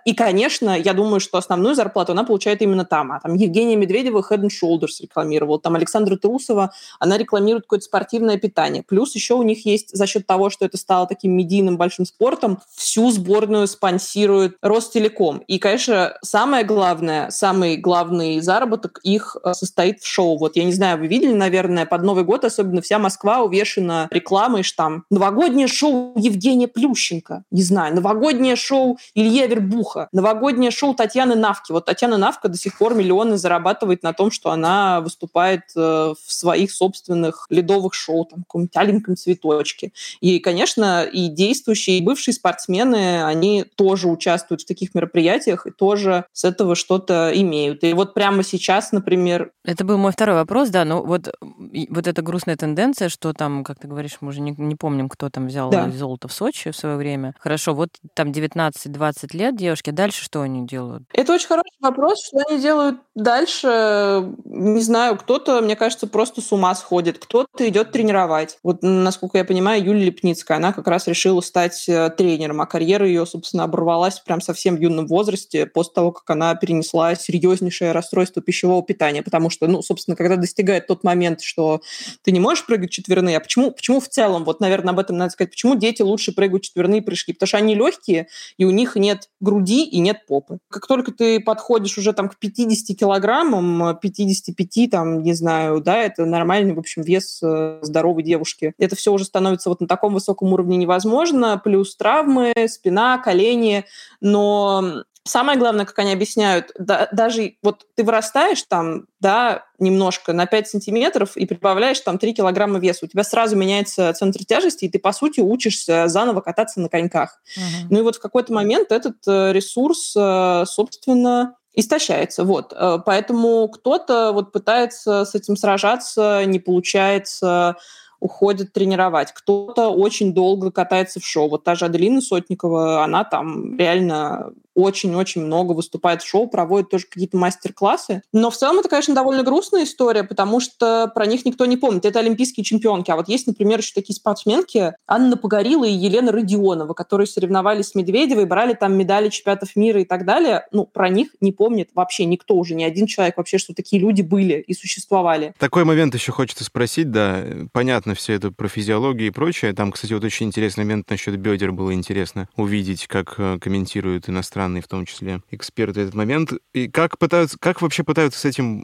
[0.05, 3.11] И, конечно, я думаю, что основную зарплату она получает именно там.
[3.11, 8.37] А там Евгения Медведева Head and Shoulders рекламировал, там Александра Трусова, она рекламирует какое-то спортивное
[8.37, 8.83] питание.
[8.83, 12.59] Плюс еще у них есть за счет того, что это стало таким медийным большим спортом,
[12.73, 15.39] всю сборную спонсирует Ростелеком.
[15.39, 20.37] И, конечно, самое главное, самый главный заработок их э, состоит в шоу.
[20.37, 24.63] Вот я не знаю, вы видели, наверное, под Новый год особенно вся Москва увешана рекламой,
[24.63, 31.33] что там новогоднее шоу Евгения Плющенко, не знаю, новогоднее шоу Илья Вербуха, новогоднее шоу Татьяны
[31.33, 31.71] Навки.
[31.71, 36.31] Вот Татьяна Навка до сих пор миллионы зарабатывает на том, что она выступает э, в
[36.31, 39.91] своих собственных ледовых шоу, там, в каком-нибудь аленьком цветочке.
[40.19, 46.25] И, конечно, и действующие, и бывшие спортсмены, они тоже участвуют в таких мероприятиях и тоже
[46.31, 47.83] с этого что-то имеют.
[47.83, 49.51] И вот прямо сейчас, например...
[49.63, 53.79] Это был мой второй вопрос, да, но вот, вот эта грустная тенденция, что там, как
[53.79, 55.91] ты говоришь, мы уже не, не помним, кто там взял да.
[55.91, 57.35] золото в Сочи в свое время.
[57.39, 61.03] Хорошо, вот там 19-20 лет девушки, дальше что они делают?
[61.13, 64.31] Это очень хороший вопрос, что они делают дальше.
[64.45, 68.57] Не знаю, кто-то, мне кажется, просто с ума сходит, кто-то идет тренировать.
[68.63, 73.05] Вот, насколько я понимаю, Юлия Лепницкая, она как раз решила стать э, тренером, а карьера
[73.05, 78.41] ее, собственно, оборвалась прям совсем в юном возрасте после того, как она перенесла серьезнейшее расстройство
[78.41, 81.81] пищевого питания, потому что, ну, собственно, когда достигает тот момент, что
[82.23, 85.31] ты не можешь прыгать четверные, а почему, почему в целом, вот, наверное, об этом надо
[85.31, 87.33] сказать, почему дети лучше прыгают четверные прыжки?
[87.33, 90.57] Потому что они легкие, и у них нет груди и нет попы.
[90.69, 96.25] Как только ты подходишь уже там к 50 килограммам, 55, там, не знаю, да, это
[96.25, 98.73] нормальный, в общем, вес э, здоровой девушки.
[98.79, 103.85] Это все уже становится вот на таком высоком уровне невозможно, плюс травмы, спина, колени,
[104.19, 110.47] но Самое главное, как они объясняют, да, даже вот ты вырастаешь там, да, немножко на
[110.47, 114.89] 5 сантиметров и прибавляешь там 3 килограмма веса, у тебя сразу меняется центр тяжести, и
[114.89, 117.39] ты, по сути, учишься заново кататься на коньках.
[117.55, 117.87] Uh-huh.
[117.91, 122.43] Ну и вот в какой-то момент этот э, ресурс, э, собственно, истощается.
[122.43, 122.73] Вот.
[122.75, 127.77] Э, поэтому кто-то вот пытается с этим сражаться, не получается,
[128.21, 129.33] уходит тренировать.
[129.33, 131.49] Кто-то очень долго катается в шоу.
[131.49, 137.05] Вот та же Аделина Сотникова, она там реально очень-очень много выступает в шоу, проводит тоже
[137.09, 138.21] какие-то мастер-классы.
[138.33, 142.05] Но в целом это, конечно, довольно грустная история, потому что про них никто не помнит.
[142.05, 143.11] Это олимпийские чемпионки.
[143.11, 147.95] А вот есть, например, еще такие спортсменки Анна Погорила и Елена Родионова, которые соревновались с
[147.95, 150.65] Медведевой, брали там медали чемпионатов мира и так далее.
[150.71, 154.21] Ну, про них не помнит вообще никто уже, ни один человек вообще, что такие люди
[154.21, 155.53] были и существовали.
[155.59, 157.43] Такой момент еще хочется спросить, да.
[157.71, 159.73] Понятно все это про физиологию и прочее.
[159.73, 164.70] Там, кстати, вот очень интересный момент насчет бедер было интересно увидеть, как э, комментируют иностранные
[164.71, 166.53] иностранные в том числе эксперты этот момент.
[166.73, 168.83] И как пытаются, как вообще пытаются с этим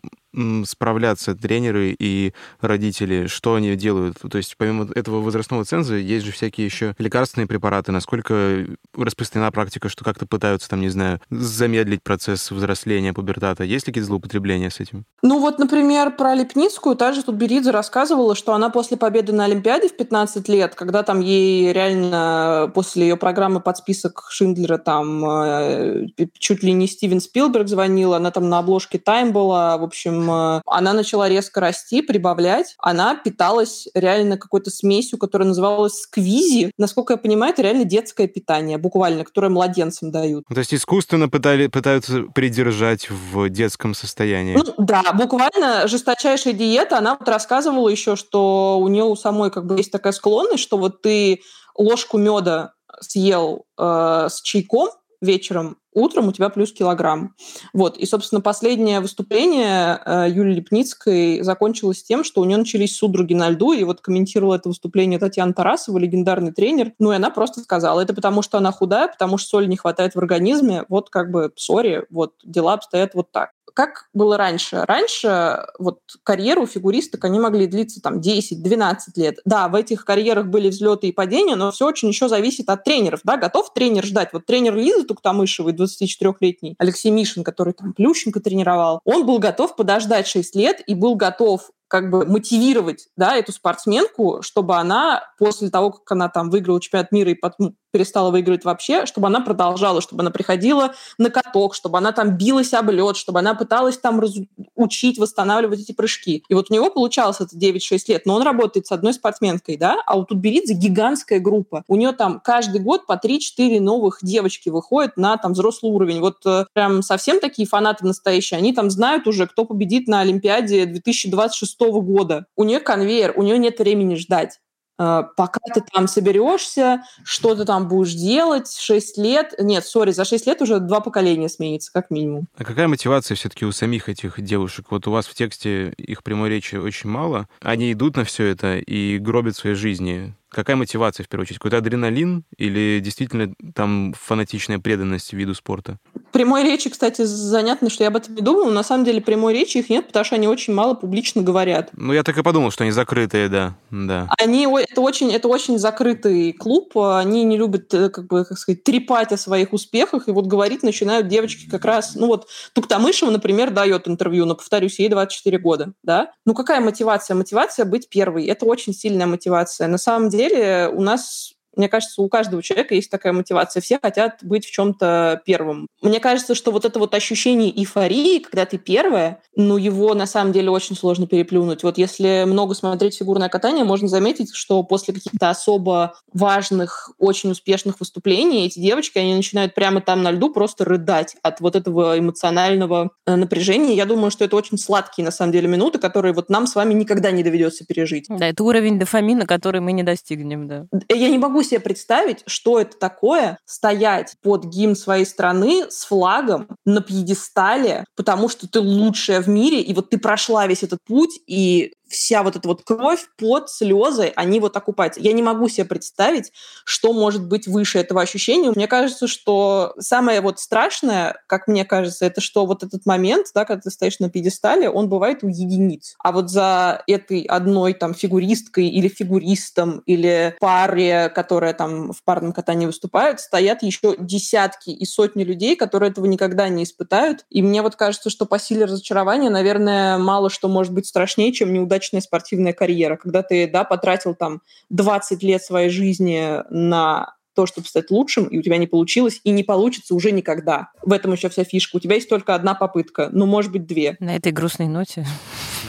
[0.65, 3.27] справляться тренеры и родители?
[3.27, 4.17] Что они делают?
[4.19, 7.91] То есть помимо этого возрастного ценза есть же всякие еще лекарственные препараты.
[7.91, 8.65] Насколько
[8.95, 13.63] распространена практика, что как-то пытаются, там, не знаю, замедлить процесс взросления, пубертата?
[13.63, 15.05] Есть ли какие-то злоупотребления с этим?
[15.21, 19.87] Ну вот, например, про Лепницкую та же Тутберидзе рассказывала, что она после победы на Олимпиаде
[19.87, 26.07] в 15 лет, когда там ей реально после ее программы под список Шиндлера там э,
[26.37, 30.61] чуть ли не Стивен Спилберг звонил, она там на обложке Time была, в общем, э,
[30.65, 32.75] она начала резко расти, прибавлять.
[32.79, 36.71] Она питалась реально какой-то смесью, которая называлась сквизи.
[36.77, 40.45] Насколько я понимаю, это реально детское питание, буквально, которое младенцам дают.
[40.53, 44.55] То есть искусственно пытали, пытаются придержать в детском состоянии.
[44.55, 46.97] Ну, да, буквально жесточайшая диета.
[46.97, 50.77] Она вот рассказывала еще, что у нее у самой как бы есть такая склонность, что
[50.77, 51.41] вот ты
[51.75, 54.89] ложку меда съел э, с чайком
[55.21, 57.35] вечером, утром у тебя плюс килограмм.
[57.73, 57.97] Вот.
[57.97, 63.49] И, собственно, последнее выступление э, Юлии Лепницкой закончилось тем, что у нее начались судороги на
[63.49, 68.01] льду, и вот комментировала это выступление Татьяна Тарасова, легендарный тренер, ну и она просто сказала,
[68.01, 71.51] это потому что она худая, потому что соли не хватает в организме, вот как бы,
[71.55, 74.83] сори, вот дела обстоят вот так как было раньше?
[74.87, 79.37] Раньше вот карьеру фигуристок, они могли длиться там 10-12 лет.
[79.45, 83.19] Да, в этих карьерах были взлеты и падения, но все очень еще зависит от тренеров.
[83.23, 83.37] Да?
[83.37, 84.29] Готов тренер ждать?
[84.33, 90.25] Вот тренер Лизы Туктамышевой, 24-летний, Алексей Мишин, который там Плющенко тренировал, он был готов подождать
[90.25, 95.91] 6 лет и был готов как бы мотивировать да, эту спортсменку, чтобы она после того,
[95.91, 100.21] как она там выиграла чемпионат мира и потом перестала выигрывать вообще, чтобы она продолжала, чтобы
[100.21, 104.33] она приходила на каток, чтобы она там билась об лед, чтобы она пыталась там раз...
[104.75, 106.43] учить, восстанавливать эти прыжки.
[106.47, 110.01] И вот у него получалось это 9-6 лет, но он работает с одной спортсменкой, да,
[110.05, 111.83] а у Тутберидзе гигантская группа.
[111.87, 116.19] У нее там каждый год по 3-4 новых девочки выходят на там взрослый уровень.
[116.19, 120.85] Вот э, прям совсем такие фанаты настоящие, они там знают уже, кто победит на Олимпиаде
[120.85, 122.45] 2026 года.
[122.55, 124.59] У нее конвейер, у нее нет времени ждать.
[124.99, 129.53] А, пока ты там соберешься, что ты там будешь делать, 6 лет...
[129.59, 132.47] Нет, сори, за 6 лет уже два поколения сменится, как минимум.
[132.57, 134.87] А какая мотивация все-таки у самих этих девушек?
[134.89, 137.47] Вот у вас в тексте их прямой речи очень мало.
[137.61, 140.35] Они идут на все это и гробят свои жизни.
[140.49, 141.59] Какая мотивация, в первую очередь?
[141.59, 145.99] Какой-то адреналин или действительно там фанатичная преданность виду спорта?
[146.31, 148.71] Прямой речи, кстати, занятно, что я об этом не думала.
[148.71, 151.89] На самом деле прямой речи их нет, потому что они очень мало публично говорят.
[151.93, 153.75] Ну, я так и подумал, что они закрытые, да.
[153.91, 154.29] да.
[154.39, 156.97] Они, это, очень, это очень закрытый клуб.
[156.97, 160.27] Они не любят, э, как бы, как сказать, трепать о своих успехах.
[160.27, 162.15] И вот говорить начинают девочки как раз...
[162.15, 166.31] Ну, вот Туктамышева, например, дает интервью, но, повторюсь, ей 24 года, да?
[166.45, 167.35] Ну, какая мотивация?
[167.35, 168.45] Мотивация быть первой.
[168.45, 169.87] Это очень сильная мотивация.
[169.87, 173.81] На самом деле деле у нас мне кажется, у каждого человека есть такая мотивация.
[173.81, 175.87] Все хотят быть в чем-то первым.
[176.01, 180.51] Мне кажется, что вот это вот ощущение эйфории, когда ты первая, ну, его на самом
[180.53, 181.83] деле очень сложно переплюнуть.
[181.83, 187.99] Вот если много смотреть фигурное катание, можно заметить, что после каких-то особо важных, очень успешных
[187.99, 193.11] выступлений эти девочки, они начинают прямо там на льду просто рыдать от вот этого эмоционального
[193.25, 193.95] э, напряжения.
[193.95, 196.93] Я думаю, что это очень сладкие, на самом деле, минуты, которые вот нам с вами
[196.93, 198.25] никогда не доведется пережить.
[198.29, 200.85] Да, это уровень дофамина, который мы не достигнем, да.
[201.09, 206.67] Я не могу себе представить, что это такое стоять под гимн своей страны с флагом
[206.85, 211.39] на пьедестале, потому что ты лучшая в мире, и вот ты прошла весь этот путь,
[211.47, 215.19] и вся вот эта вот кровь, пот, слезы, они вот окупаются.
[215.19, 216.51] Я не могу себе представить,
[216.85, 218.71] что может быть выше этого ощущения.
[218.71, 223.65] Мне кажется, что самое вот страшное, как мне кажется, это что вот этот момент, да,
[223.65, 226.15] когда ты стоишь на пьедестале, он бывает у единиц.
[226.19, 232.53] А вот за этой одной там фигуристкой или фигуристом или паре, которая там в парном
[232.53, 237.45] катании выступают, стоят еще десятки и сотни людей, которые этого никогда не испытают.
[237.49, 241.73] И мне вот кажется, что по силе разочарования, наверное, мало что может быть страшнее, чем
[241.73, 247.65] неудача удачная спортивная карьера, когда ты, да, потратил там 20 лет своей жизни на то,
[247.65, 250.91] чтобы стать лучшим, и у тебя не получилось, и не получится уже никогда.
[251.01, 251.97] В этом еще вся фишка.
[251.97, 254.15] У тебя есть только одна попытка, ну, может быть, две.
[254.19, 255.25] На этой грустной ноте.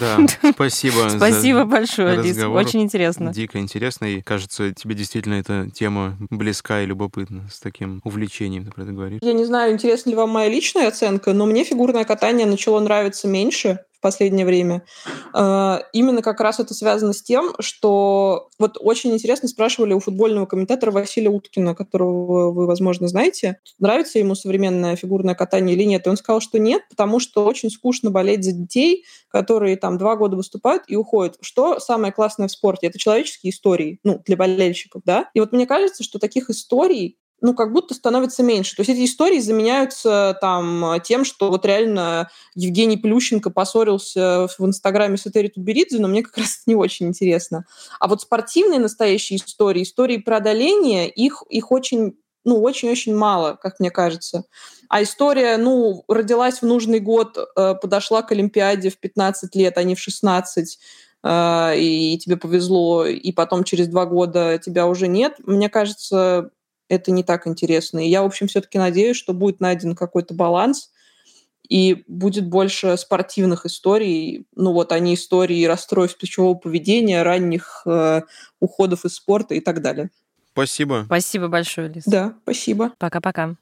[0.01, 0.19] Да,
[0.55, 1.11] спасибо.
[1.11, 2.43] Спасибо большое, Лиз.
[2.43, 3.35] Очень интересно.
[3.35, 8.71] Дико интересно, и кажется, тебе действительно эта тема близка и любопытна, с таким увлечением ты
[8.71, 9.19] про это говоришь.
[9.21, 13.29] Я не знаю, интересна ли вам моя личная оценка, но мне фигурное катание начало нравиться
[13.29, 14.85] меньше в последнее время.
[15.35, 20.47] А, именно как раз это связано с тем, что вот очень интересно спрашивали у футбольного
[20.47, 26.07] комментатора Василия Уткина, которого вы, возможно, знаете, нравится ему современное фигурное катание или нет.
[26.07, 30.15] И он сказал, что нет, потому что очень скучно болеть за детей, которые там два
[30.17, 31.37] года выступают и уходят.
[31.41, 32.87] Что самое классное в спорте?
[32.87, 35.29] Это человеческие истории, ну, для болельщиков, да?
[35.35, 38.75] И вот мне кажется, что таких историй ну, как будто становится меньше.
[38.75, 45.17] То есть эти истории заменяются там тем, что вот реально Евгений Плющенко поссорился в Инстаграме
[45.17, 47.65] с Этери Тутберидзе, но мне как раз не очень интересно.
[48.01, 52.15] А вот спортивные настоящие истории, истории преодоления, их, их очень,
[52.45, 54.45] ну, очень-очень мало, как мне кажется.
[54.89, 59.85] А история, ну, родилась в нужный год, э, подошла к Олимпиаде в 15 лет, а
[59.85, 60.79] не в 16,
[61.23, 65.35] э, и тебе повезло, и потом через два года тебя уже нет.
[65.45, 66.51] Мне кажется,
[66.89, 68.05] это не так интересно.
[68.05, 70.91] И я, в общем, все-таки надеюсь, что будет найден какой-то баланс,
[71.69, 74.47] и будет больше спортивных историй.
[74.57, 78.23] Ну вот они истории расстройств пищевого поведения, ранних э,
[78.59, 80.11] уходов из спорта и так далее.
[80.53, 81.03] Спасибо.
[81.07, 82.05] Спасибо большое, Лиз.
[82.07, 82.93] Да, спасибо.
[82.99, 83.57] Пока-пока.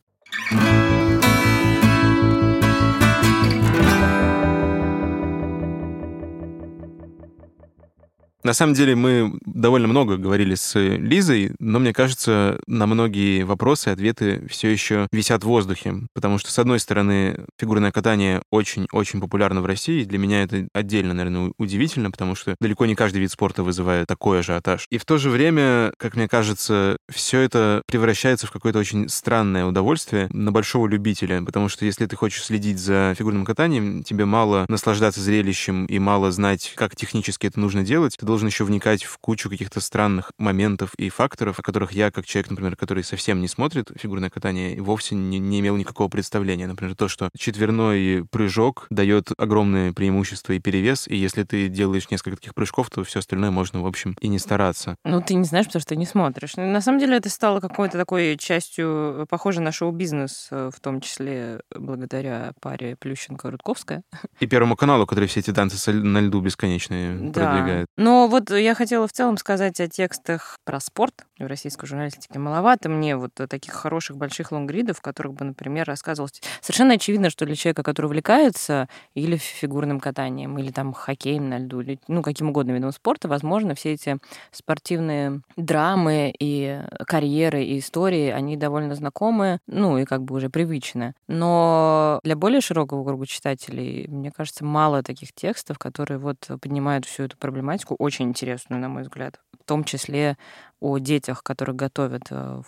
[8.47, 13.89] На самом деле мы довольно много говорили с Лизой, но мне кажется, на многие вопросы
[13.89, 19.63] ответы все еще висят в воздухе, потому что, с одной стороны, фигурное катание очень-очень популярно
[19.63, 23.65] в России, для меня это отдельно, наверное, удивительно, потому что далеко не каждый вид спорта
[23.65, 24.87] вызывает такой ажиотаж.
[24.91, 29.67] И в то же время, как мне кажется, все это превращается в какое-то очень странное
[29.67, 34.67] удовольствие на большого любителя, потому что если ты хочешь следить за фигурным катанием, тебе мало
[34.69, 39.03] наслаждаться зрелищем и мало знать, как технически это нужно делать, ты должен должен еще вникать
[39.03, 43.41] в кучу каких-то странных моментов и факторов, о которых я, как человек, например, который совсем
[43.41, 46.67] не смотрит фигурное катание, вовсе не, не имел никакого представления.
[46.67, 52.37] Например, то, что четверной прыжок дает огромное преимущество и перевес, и если ты делаешь несколько
[52.37, 54.97] таких прыжков, то все остальное можно, в общем, и не стараться.
[55.07, 56.57] Ну, ты не знаешь, потому что ты не смотришь.
[56.57, 61.63] На самом деле это стало какой-то такой частью, похоже на шоу-бизнес, э, в том числе
[61.75, 64.03] благодаря паре Плющенко-Рудковская.
[64.41, 67.41] И Первому каналу, который все эти танцы на льду бесконечные да.
[67.41, 67.87] продвигает.
[67.97, 72.39] Но вот я хотела в целом сказать о текстах про спорт в российской журналистике.
[72.39, 76.41] Маловато мне вот таких хороших больших лонгридов, в которых бы, например, рассказывалось...
[76.61, 81.81] Совершенно очевидно, что для человека, который увлекается или фигурным катанием, или там хоккеем на льду,
[81.81, 84.19] или ну, каким угодно видом спорта, возможно, все эти
[84.51, 91.15] спортивные драмы и карьеры и истории, они довольно знакомы, ну и как бы уже привычны.
[91.29, 97.25] Но для более широкого круга читателей, мне кажется, мало таких текстов, которые вот поднимают всю
[97.25, 99.41] эту проблематику очень интересную, на мой взгляд.
[99.61, 100.37] В том числе
[100.81, 102.63] о детях, которых готовят э,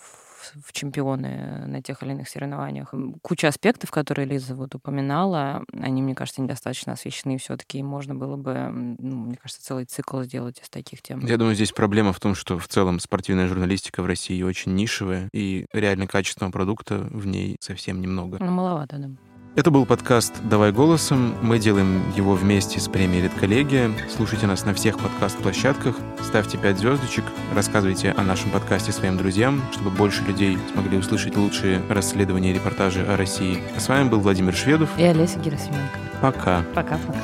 [0.55, 2.93] в чемпионы на тех или иных соревнованиях.
[3.21, 8.95] Куча аспектов, которые Лиза вот упоминала, они, мне кажется, недостаточно освещены все-таки, можно было бы,
[8.99, 11.19] ну, мне кажется, целый цикл сделать из таких тем.
[11.25, 15.29] Я думаю, здесь проблема в том, что в целом спортивная журналистика в России очень нишевая,
[15.33, 18.37] и реально качественного продукта в ней совсем немного.
[18.39, 19.09] Ну, маловато, да.
[19.59, 21.35] Это был подкаст «Давай голосом».
[21.41, 23.91] Мы делаем его вместе с премией «Редколлегия».
[24.09, 29.89] Слушайте нас на всех подкаст-площадках, ставьте 5 звездочек, рассказывайте о нашем подкасте своим друзьям, чтобы
[29.89, 33.61] больше людей смогли услышать лучшие расследования и репортажи о России.
[33.75, 35.99] А с вами был Владимир Шведов и Олеся Герасименко.
[36.21, 36.63] Пока.
[36.73, 37.19] Пока-пока.